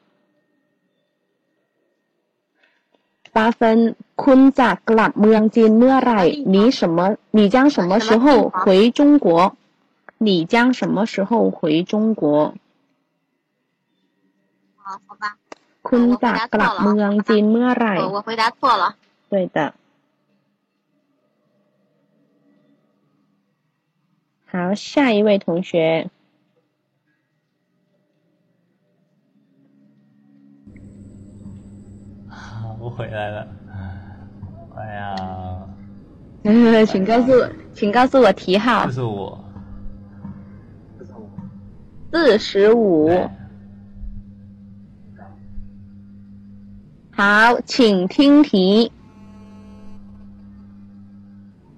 [3.33, 6.23] 八分，คุณจะกลับเมืองจีนเมื่อไหร่
[6.53, 7.17] 你什么？
[7.31, 9.55] 你将什么时候回中国？
[10.17, 12.53] 你将什么时候回中国？
[14.75, 15.37] 好，好吧。
[15.87, 17.93] คุณจะกลับเมืองจีนเมื่อไหร่？
[18.01, 18.95] 我我回答错了。
[19.29, 19.73] 对的。
[24.51, 26.09] 好，下一位同学。
[32.79, 33.47] 我回来了。
[34.75, 35.15] 哎呀，
[36.85, 38.91] 请告诉我，请告诉我题号这。
[38.91, 39.39] 是我。
[42.11, 43.07] 四十五。
[47.17, 48.91] 好，请听题。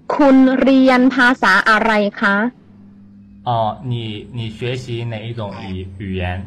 [0.06, 2.52] คุณเรียนภาษาอะไรคะ？
[3.44, 6.44] 哦，你你学习哪一种语语言？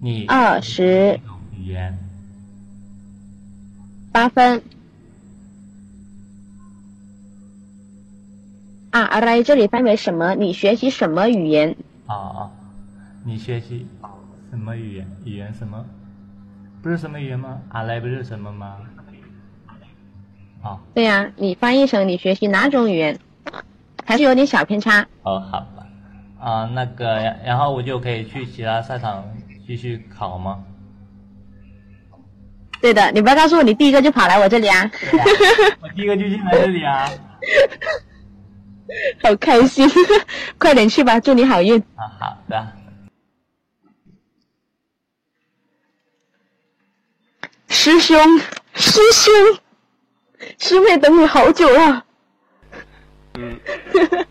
[0.00, 1.18] 你二十
[1.56, 1.96] 语言
[4.12, 4.62] 八分。
[8.90, 10.34] 啊，อะไร这里翻为什么？
[10.34, 11.76] 你学习什么语言？
[12.06, 12.50] 啊啊，
[13.25, 13.85] 你学习
[14.49, 15.17] 什么语言？
[15.25, 15.85] 语言什么？
[16.81, 17.59] 不是什么语言吗？
[17.69, 18.77] 阿来不是什么吗？
[20.61, 23.17] 哦对呀、你翻译成你学习哪种语言？
[24.05, 25.05] 还是有点小偏差。
[25.23, 25.85] 哦，好吧。
[26.39, 29.23] 啊，那个，然然后我就可以去其他赛场
[29.67, 30.63] 继续考吗？
[32.81, 34.89] 对的，你不要告诉我你第一个就跑来我这里啊！
[35.81, 37.09] 我第一个就进来这里啊！
[39.21, 39.87] 好开心，
[40.57, 41.77] 快点去吧，祝你好运。
[41.95, 42.73] 啊，好的。
[47.69, 48.17] 师兄，
[48.73, 49.33] 师兄，
[50.57, 52.03] 师妹等你好久了。
[53.35, 53.57] 嗯，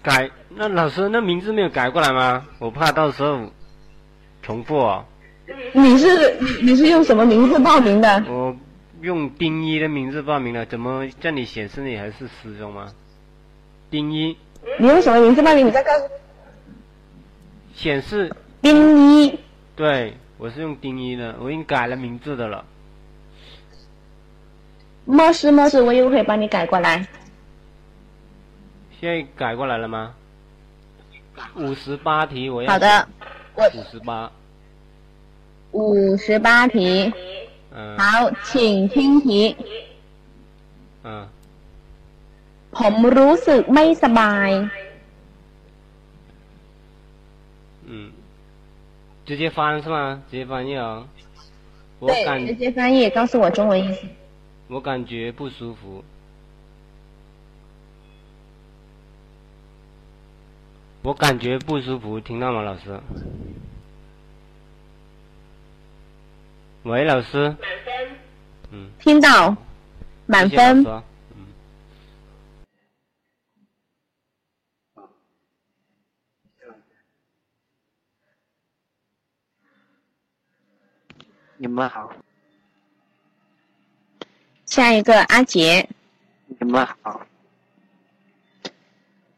[0.02, 2.46] 改那老师那名字没有改过来吗？
[2.58, 3.50] 我怕到时候
[4.42, 5.04] 重复哦。
[5.72, 8.22] 你是你是用什么名字报名的？
[8.28, 8.54] 我
[9.00, 12.92] 用丁一的名字报名的，怎么这里显示你还是师兄吗？
[13.88, 14.36] 丁一
[14.78, 15.66] 你用什么名字报名？
[15.66, 16.04] 你再告诉。
[17.72, 19.38] 显示丁一。
[19.76, 22.64] 对，我是用丁一的，我已经改了名字的了。
[25.07, 27.07] 没事没事，我一会儿会帮你改过来。
[28.99, 30.13] 现在改过来了吗？
[31.55, 32.71] 五十八题我要。
[32.71, 33.07] 好的，
[33.55, 34.31] 我五十八。
[35.71, 37.11] 五十八题。
[37.75, 37.97] 嗯。
[37.97, 39.57] 好，请听题。
[41.03, 41.27] 嗯。
[42.71, 44.69] ผมรู้สึกไม่สบาย
[47.85, 48.11] 嗯，
[49.25, 50.21] 直接翻是吗？
[50.31, 51.05] 直接翻译啊。
[51.99, 54.07] 我对，感直接翻译，告诉我中文意思。
[54.68, 56.04] 我感觉不舒服。
[61.02, 63.00] 我感觉不舒服，听到吗，老师？
[66.82, 67.56] 喂，老师。
[68.70, 68.90] 嗯。
[68.98, 69.56] 听到，
[70.26, 70.88] 满谢谢老分师。
[70.90, 71.04] 啊
[81.60, 82.12] 你们好，
[84.68, 85.88] 下一个阿杰，
[86.46, 87.26] 你们好，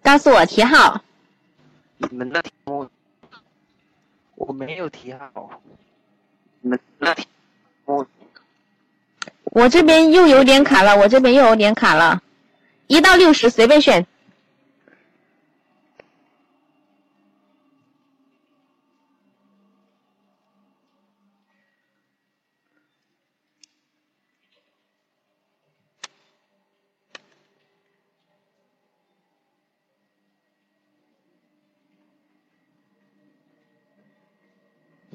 [0.03, 1.01] 告诉我题号。
[1.99, 2.89] 你们的题目
[4.35, 5.63] 我没有题号，
[6.61, 7.29] 你们那题
[7.85, 8.05] 目。
[9.45, 12.21] 我这边又有点卡了，我这边又有点卡了，
[12.89, 14.05] 一到六十随便选。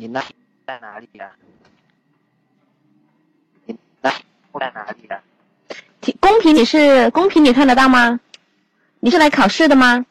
[0.05, 0.23] 你那
[0.67, 1.31] 在哪里呀、
[3.65, 5.19] 你那在哪里呀、
[5.99, 8.19] 题公屏你是公屏你看得到吗？
[8.99, 10.05] 你是来考试的吗？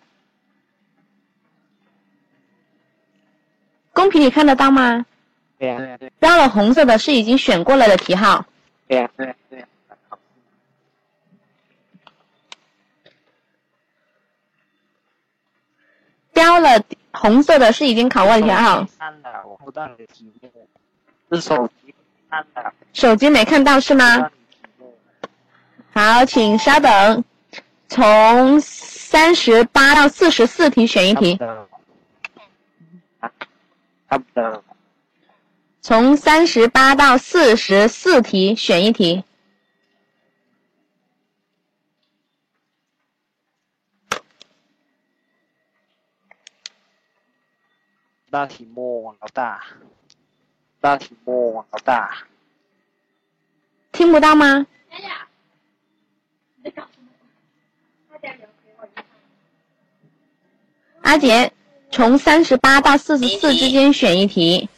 [3.92, 5.06] 公屏你看得到吗？
[5.60, 8.44] 对呀、对呀、对呀、标了红色的是已经选过了的题号，
[8.88, 9.68] 对呀、对呀、对呀、
[16.32, 16.82] 标了
[17.14, 20.68] 红色的是已经考过的题号，看的，我不到你的题目，
[21.30, 21.94] 是手机
[22.28, 22.72] 看的。
[22.92, 24.30] 手机没看到是吗？
[25.92, 27.24] 好，请稍等，
[27.88, 31.38] 从三十八到四十四题选一题，
[34.10, 34.64] 差不多。
[35.80, 39.22] 从三十八到四十四题选一题。
[48.34, 49.64] 大题目，老大。
[50.80, 52.26] 大题目，老大。
[53.92, 54.66] 听不到吗？
[61.02, 61.52] 阿杰，
[61.92, 64.68] 从三十八到四十四之间选一题。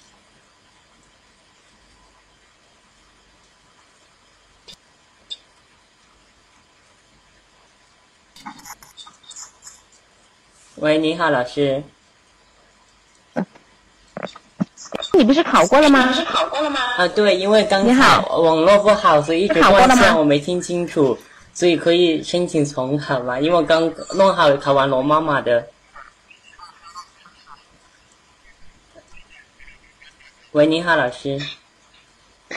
[10.75, 11.83] 喂，你好，老师。
[15.13, 16.13] 你不是考过了吗？
[16.13, 16.79] 是考过了吗？
[16.97, 21.19] 啊，对，因为刚才网络不好，所以一直断线，我没听清楚，
[21.55, 23.41] 所以可以申请重考吗？
[23.41, 25.67] 因为我刚弄好考完罗妈妈的。
[30.53, 31.41] 喂，你好，老师。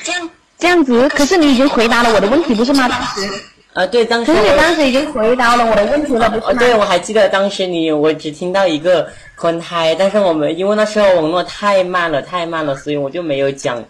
[0.04, 2.88] 这样这样子，可是你已经回答了我的问题，不是吗？
[2.88, 3.44] 当时。
[3.74, 6.54] 啊，对，当时可是你当时已经回答了我的问题了，不是吗？
[6.60, 13.84] 对，我还记得当时你，我只听到一个宽胎，但是我们因为那时候网络太慢了，太慢了，所以我就没有讲。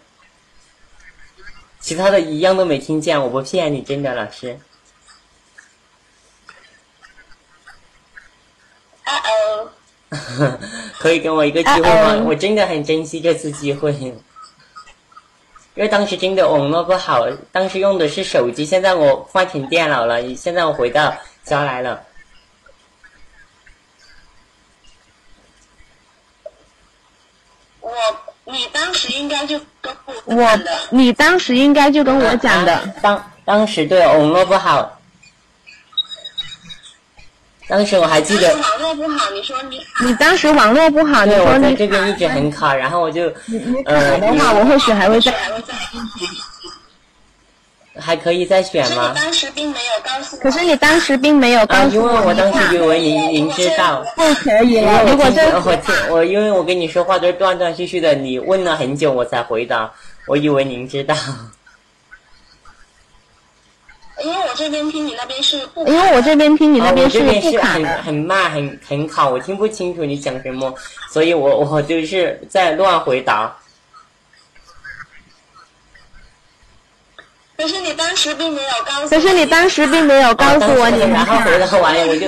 [1.79, 4.59] 其他的一样都没听见，我不骗你，真的，老师。
[9.05, 9.69] 啊哦。
[10.99, 12.23] 可以给我一个机会吗？
[12.27, 13.93] 我真的很珍惜这次机会。
[15.79, 21.15] 因为当时真的网络不好，当时用的是手机，现在我换成电脑了，现在我回到
[21.45, 22.03] 家来了。
[27.79, 27.89] 我，
[28.43, 30.59] 你当时应该就跟我我，
[30.89, 32.93] 你当时应该就跟我讲的。
[33.01, 34.98] 当当时对网络不好。
[37.69, 38.51] 当时我还记得。
[38.55, 39.79] 网络不好，你说你。
[40.03, 41.51] 你当时网络不好，你说你。
[41.51, 43.31] 我在这边一直很卡，然后我就。
[43.85, 44.17] 呃。
[44.19, 45.31] 的话，我或许还会再。
[48.01, 49.13] 还可以再选吗？
[49.13, 50.37] 当时并没有告诉。
[50.37, 51.91] 可是你当时并没有告诉我。
[51.91, 54.03] 因为我当时以为您您知道。
[54.15, 55.41] 不可以了，如果这。
[55.59, 59.91] 我听我因为我跟你说话都是断断续续的，你问了很久我才回答，
[60.27, 61.15] 我以为您知道。
[64.23, 70.73] 因为我这边听你那边是不，因为我这边听你那边是不卡的，很很慢，很很卡，我听不清楚你讲什么，
[71.11, 73.55] 所以我我就是在乱回答。
[77.59, 79.09] 可是你当时并没有告诉。
[79.09, 81.01] 可是你当时并没有告诉我你。
[81.01, 82.25] 然后回答完了我就。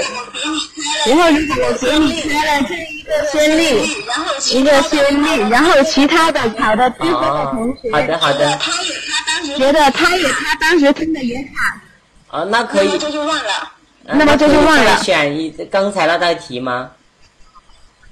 [1.07, 3.95] 然后如果我给你开了这一个先例，
[4.51, 8.59] 一个先例，然后其他的考的低分的同学，好的好的。
[9.57, 12.38] 觉得他也他当时听的也卡。
[12.38, 12.97] 啊，那可以。
[12.97, 13.71] 这就忘了。
[14.03, 14.97] 那么这就忘了。
[15.01, 16.89] 选一刚才那道题吗？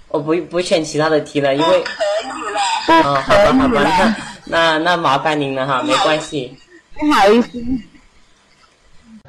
[0.07, 1.83] 我不不选其他的题了，因为。
[1.83, 1.91] 可
[2.23, 2.95] 以了。
[2.95, 4.15] 啊，好吧好吧，
[4.45, 6.57] 那那那麻烦您了哈，没关系。
[6.99, 7.49] 不好意思。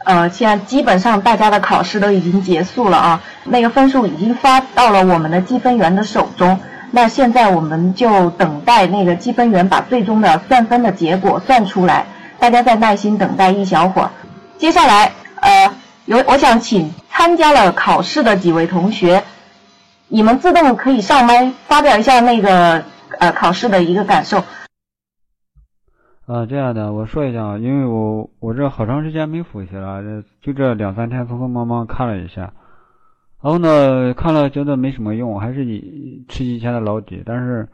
[0.04, 6.58] 呃，现在基本上大家的考试都已经结束了啊，那个分数已经发到了我们的积分员的手中。
[6.90, 12.06] 那现在我们就等待那个积分员把最终的算分的结果算出来，
[12.38, 14.10] 大家再耐心等待一小会儿。
[14.58, 15.70] 接下来，呃，
[16.06, 19.22] 有我想请参加了考试的几位同学，
[20.08, 22.82] 你们自动可以上麦发表一下那个
[23.18, 24.42] 呃考试的一个感受。
[26.30, 30.00] 啊，这样的，我说一下啊，因为我我这好长时间没复习了，
[30.40, 32.42] 就这两三天匆匆忙忙看了一下，
[33.42, 37.68] 然后呢，看了觉得没什么用，还是以吃以前的老底，但是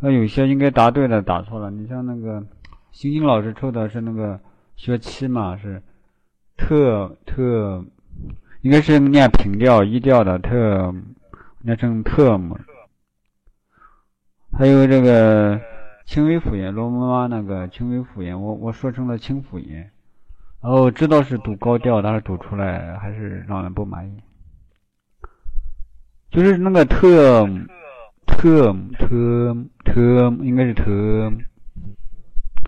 [0.00, 1.70] 那有些应该答对的答错了。
[1.70, 2.42] 你像那个
[2.90, 4.40] 星星老师抽的是那个
[4.74, 5.80] 学期嘛，是
[6.56, 7.84] 特特，
[8.62, 10.92] 应该是念平调一调的特，
[11.60, 12.58] 念成特么，
[14.58, 15.60] 还有这个。
[16.12, 19.76] 轻微辅音，罗妈妈那个轻微辅音，我我说成了轻辅音，
[20.60, 24.22] 然后知道是读高调，但是读出来还是让人不满意。
[26.30, 27.48] 就是那个特
[28.26, 29.56] 特特
[29.86, 31.32] 特，应该是特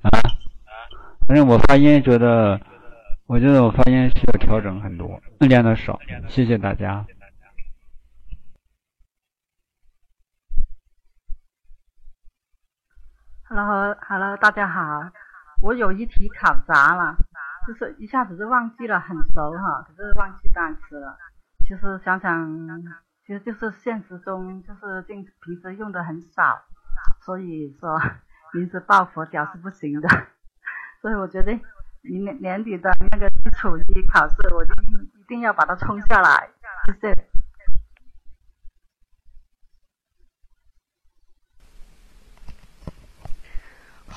[0.01, 0.09] 啊，
[1.29, 2.59] 反正我发音觉得，
[3.27, 6.01] 我觉得我发音需要调整很多，练的少。
[6.29, 7.05] 谢谢大家。
[13.57, 15.09] Hello，Hello，大家好。
[15.63, 17.15] 我有一题考砸了，
[17.69, 21.17] 就是一下子就忘记了，很熟哈，可是忘记单词了。
[21.61, 22.83] 其实想想，
[23.25, 26.63] 其实就是现实中就是平平时用的很少，
[27.21, 28.03] 所以说
[28.55, 30.09] 临时抱佛脚是不行的。
[31.01, 31.61] 所以我决定
[32.03, 36.49] 明年年底的那个基础一考试，我一定一定要把它冲下来。
[36.87, 37.34] 谢谢。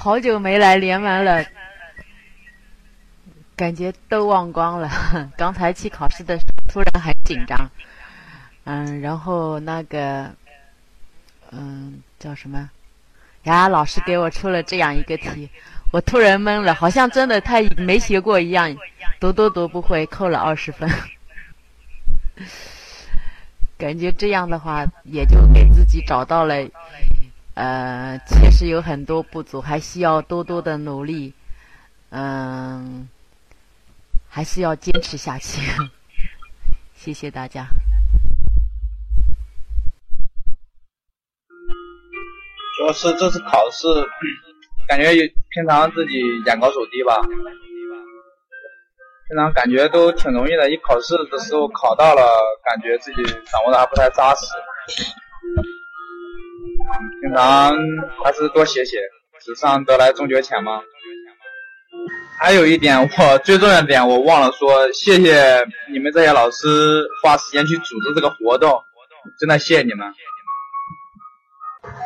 [0.08, 1.46] 好久没来连麦了，
[3.58, 4.90] 感觉都忘光了。
[5.36, 7.70] 刚才去考试的时候，突然很紧张，
[8.64, 10.34] 嗯，然后那个，
[11.52, 12.70] 嗯，叫什么？
[13.44, 15.50] 呀，老师给我出了这样一个题，
[15.92, 18.74] 我突然懵了，好像真的他没学过一样，
[19.20, 20.90] 读都读不会，扣了二十分。
[23.78, 26.56] 感觉这样的话，也就给自己找到了，
[27.58, 31.34] 呃，确实有很多不足，还需要多多的努力，
[32.12, 33.10] 嗯，
[34.30, 35.60] 还是要坚持下去。
[36.94, 37.66] 谢谢大家。
[42.78, 43.88] 主要是这次考试，
[44.88, 45.12] 感觉
[45.50, 47.20] 平常自己眼高手低吧。
[49.30, 52.22] 平常感觉都挺容易的，一考试的时候考到了，
[52.64, 54.46] 感觉自己掌握的还不太扎实。
[57.22, 57.72] 平常
[58.24, 58.98] 还是多写写，
[59.42, 60.80] 纸上得来终觉浅嘛。
[62.40, 68.80] 还有一点，我最重要的点我忘了说，谢谢你们这些老师花时间去组织这个活动，
[69.40, 70.08] 真的谢谢你们。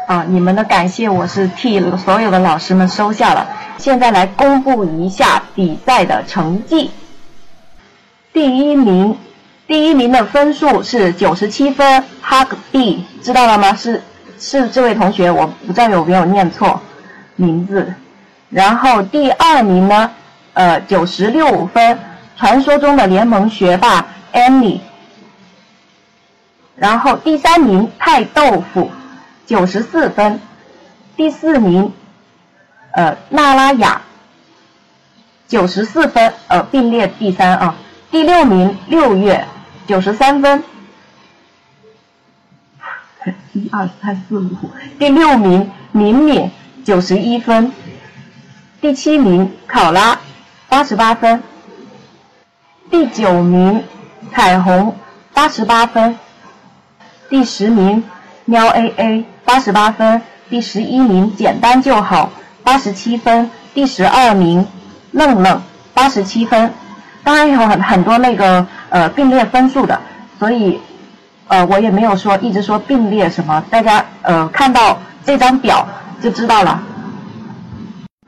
[0.08, 3.48] 啊，你们的感谢我是替所有的老师们收下了。
[3.78, 6.91] 现在来公布一下比赛的成绩。
[8.32, 9.18] 第一名，
[9.68, 13.74] 第一名的分数是九十七分，Hug B，知道了吗？
[13.76, 14.02] 是
[14.41, 16.81] 是这位同学，我不知道有没有念错
[17.35, 17.93] 名字。
[18.49, 20.11] 然后第二名呢，
[20.53, 21.97] 呃，九十六分，
[22.35, 24.80] 传说中的联盟学霸 Annie。
[26.76, 28.89] 然后第三名太豆腐，
[29.45, 30.41] 九十四分。
[31.15, 31.93] 第四名，
[32.93, 34.01] 呃，娜拉雅，
[35.47, 37.76] 九十四分，呃，并列第三啊。
[38.09, 39.45] 第六名六月
[39.85, 40.63] 九十三分，
[43.72, 44.49] 二三四五。
[44.99, 46.52] 第六名敏敏
[46.84, 47.72] 九十一分，
[48.80, 50.19] 第七名考拉
[50.69, 51.41] 八十八分，
[52.89, 53.84] 第九名
[54.31, 54.95] 彩虹
[55.34, 56.18] 八十八分，
[57.30, 58.03] 第十名
[58.45, 62.31] 喵 A A 八十八分，第十一名简单就好
[62.64, 64.68] 八十七分，第十二名
[65.11, 65.61] 愣愣
[65.93, 66.72] 八十七分。
[67.23, 70.02] 当然有很很多那个呃并列分数的，
[70.39, 70.80] 所以
[71.52, 75.86] 呃我也没有说一直说并列什么，大家呃看到这张表
[76.22, 76.82] 就知道了。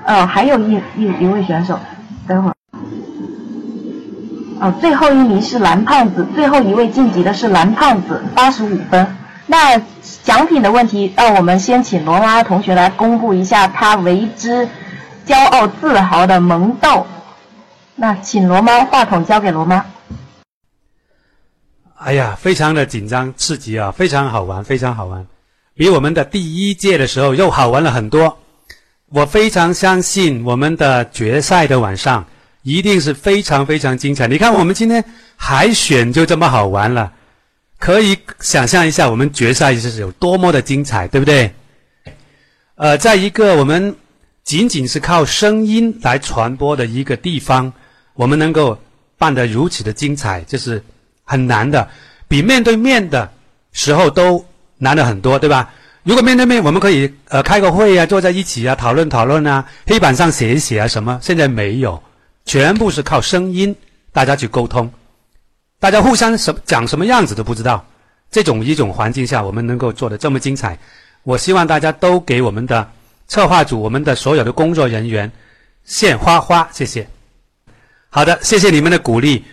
[0.03, 1.79] 呃，还有一一一位选手，
[2.27, 2.55] 等会儿。
[4.59, 9.15] 哦，最后一名是蓝胖子，最后一位晋级的是蓝胖子，八十五分。
[9.47, 9.81] 那
[10.23, 14.67] 奖品的问题，让我们先请罗拉同学来公布一下他为之
[15.25, 17.07] 骄傲自豪的萌豆。
[17.95, 19.85] 那请罗妈，话筒交给罗妈。
[22.03, 25.25] 哎呀，非常的紧张刺激啊，非常好玩，非常好玩，
[25.73, 28.37] 比我们的第一届的时候又好玩了很多。
[29.07, 32.25] 我非常相信我们的决赛的晚上
[32.63, 34.27] 一定是非常非常精彩。
[34.27, 35.01] 你看，我们今天
[35.37, 37.09] 海选就这么好玩了，
[37.79, 41.49] 可以想象一下我们决赛是有多么的精彩，对不对？
[42.75, 43.95] 呃，在一个我们
[44.43, 47.71] 仅仅是靠声音来传播的一个地方。
[48.15, 48.77] 我们能够
[49.17, 50.83] 办得如此的精彩，这是
[51.33, 51.89] 很难的，
[52.27, 53.27] 比面对面的
[53.71, 54.45] 时候都
[54.77, 55.73] 难了很多，对吧？
[56.03, 61.17] 如果面对面，我们可以呃开个会啊，坐在一起啊，讨论讨论啊，黑板上写一写啊，什么？
[61.23, 62.01] 现在没有，
[62.45, 63.75] 全部是靠声音，
[64.11, 64.91] 大家去沟通，
[65.79, 67.83] 大家互相什讲什么样子都不知道。
[68.29, 70.77] 这种一种环境下，我们能够做的这么精彩，
[71.23, 72.87] 我希望大家都给我们的
[73.27, 75.31] 策划组、我们的所有的工作人员
[75.83, 77.07] 献花花，谢谢。
[78.09, 79.43] 好的，谢谢你们的鼓励。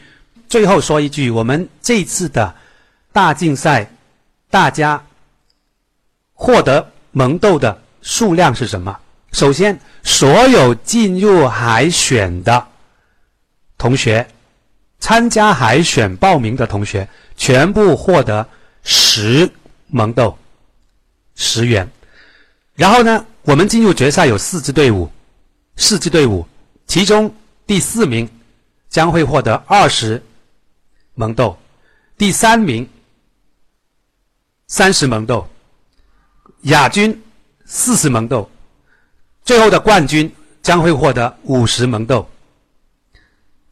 [0.51, 2.53] 最后说一句，我们这次的
[3.13, 3.89] 大竞赛，
[4.51, 5.01] 大家
[6.35, 8.99] 获得萌豆的数量是什么？
[9.31, 12.67] 首先，所有进入海选的
[13.79, 14.29] 同学，
[14.99, 18.45] 参加海选报名的同学，全部获得
[18.83, 19.49] 十
[19.87, 20.37] 萌豆，
[21.37, 21.89] 十元。
[22.75, 25.09] 然后呢，我们进入决赛有四支队伍，
[25.77, 26.45] 四支队伍，
[26.89, 27.33] 其中
[27.69, 28.29] 第四名。
[28.89, 30.21] 将会获得二十
[31.15, 31.59] 萌豆，
[32.17, 32.89] 第三名
[34.67, 35.49] 三十萌豆，
[36.63, 37.21] 亚军
[37.65, 38.51] 四十萌豆，
[39.45, 40.31] 最后的冠军
[40.63, 42.29] 将会获得五十萌豆，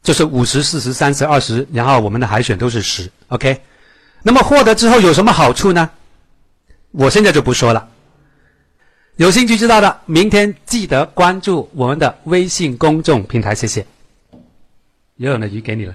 [0.01, 3.61] 就是五十、四十、三十、二十，然后我们的海选都是十，OK。
[4.21, 5.89] 那么获得之后有什么好处呢？
[6.91, 7.89] 我现在就不说了。
[9.15, 13.85] 有兴趣知道的，明天记得关注我们的微信公众平台，谢谢。
[15.17, 15.93] 游泳的鱼给你了。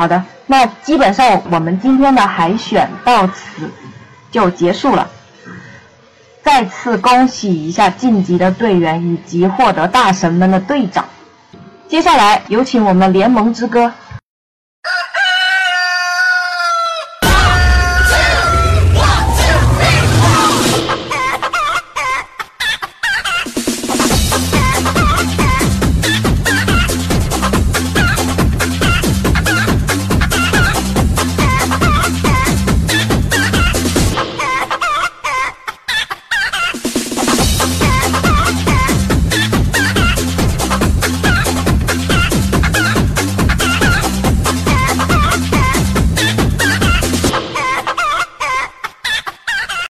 [0.00, 3.70] 好的，那基本上我们今天的海选到此
[4.30, 5.06] 就结束了。
[6.42, 11.04] 再次恭喜一下晋级的队员以及获得大神们的队长。
[11.86, 13.92] 接下来有请我们联盟之歌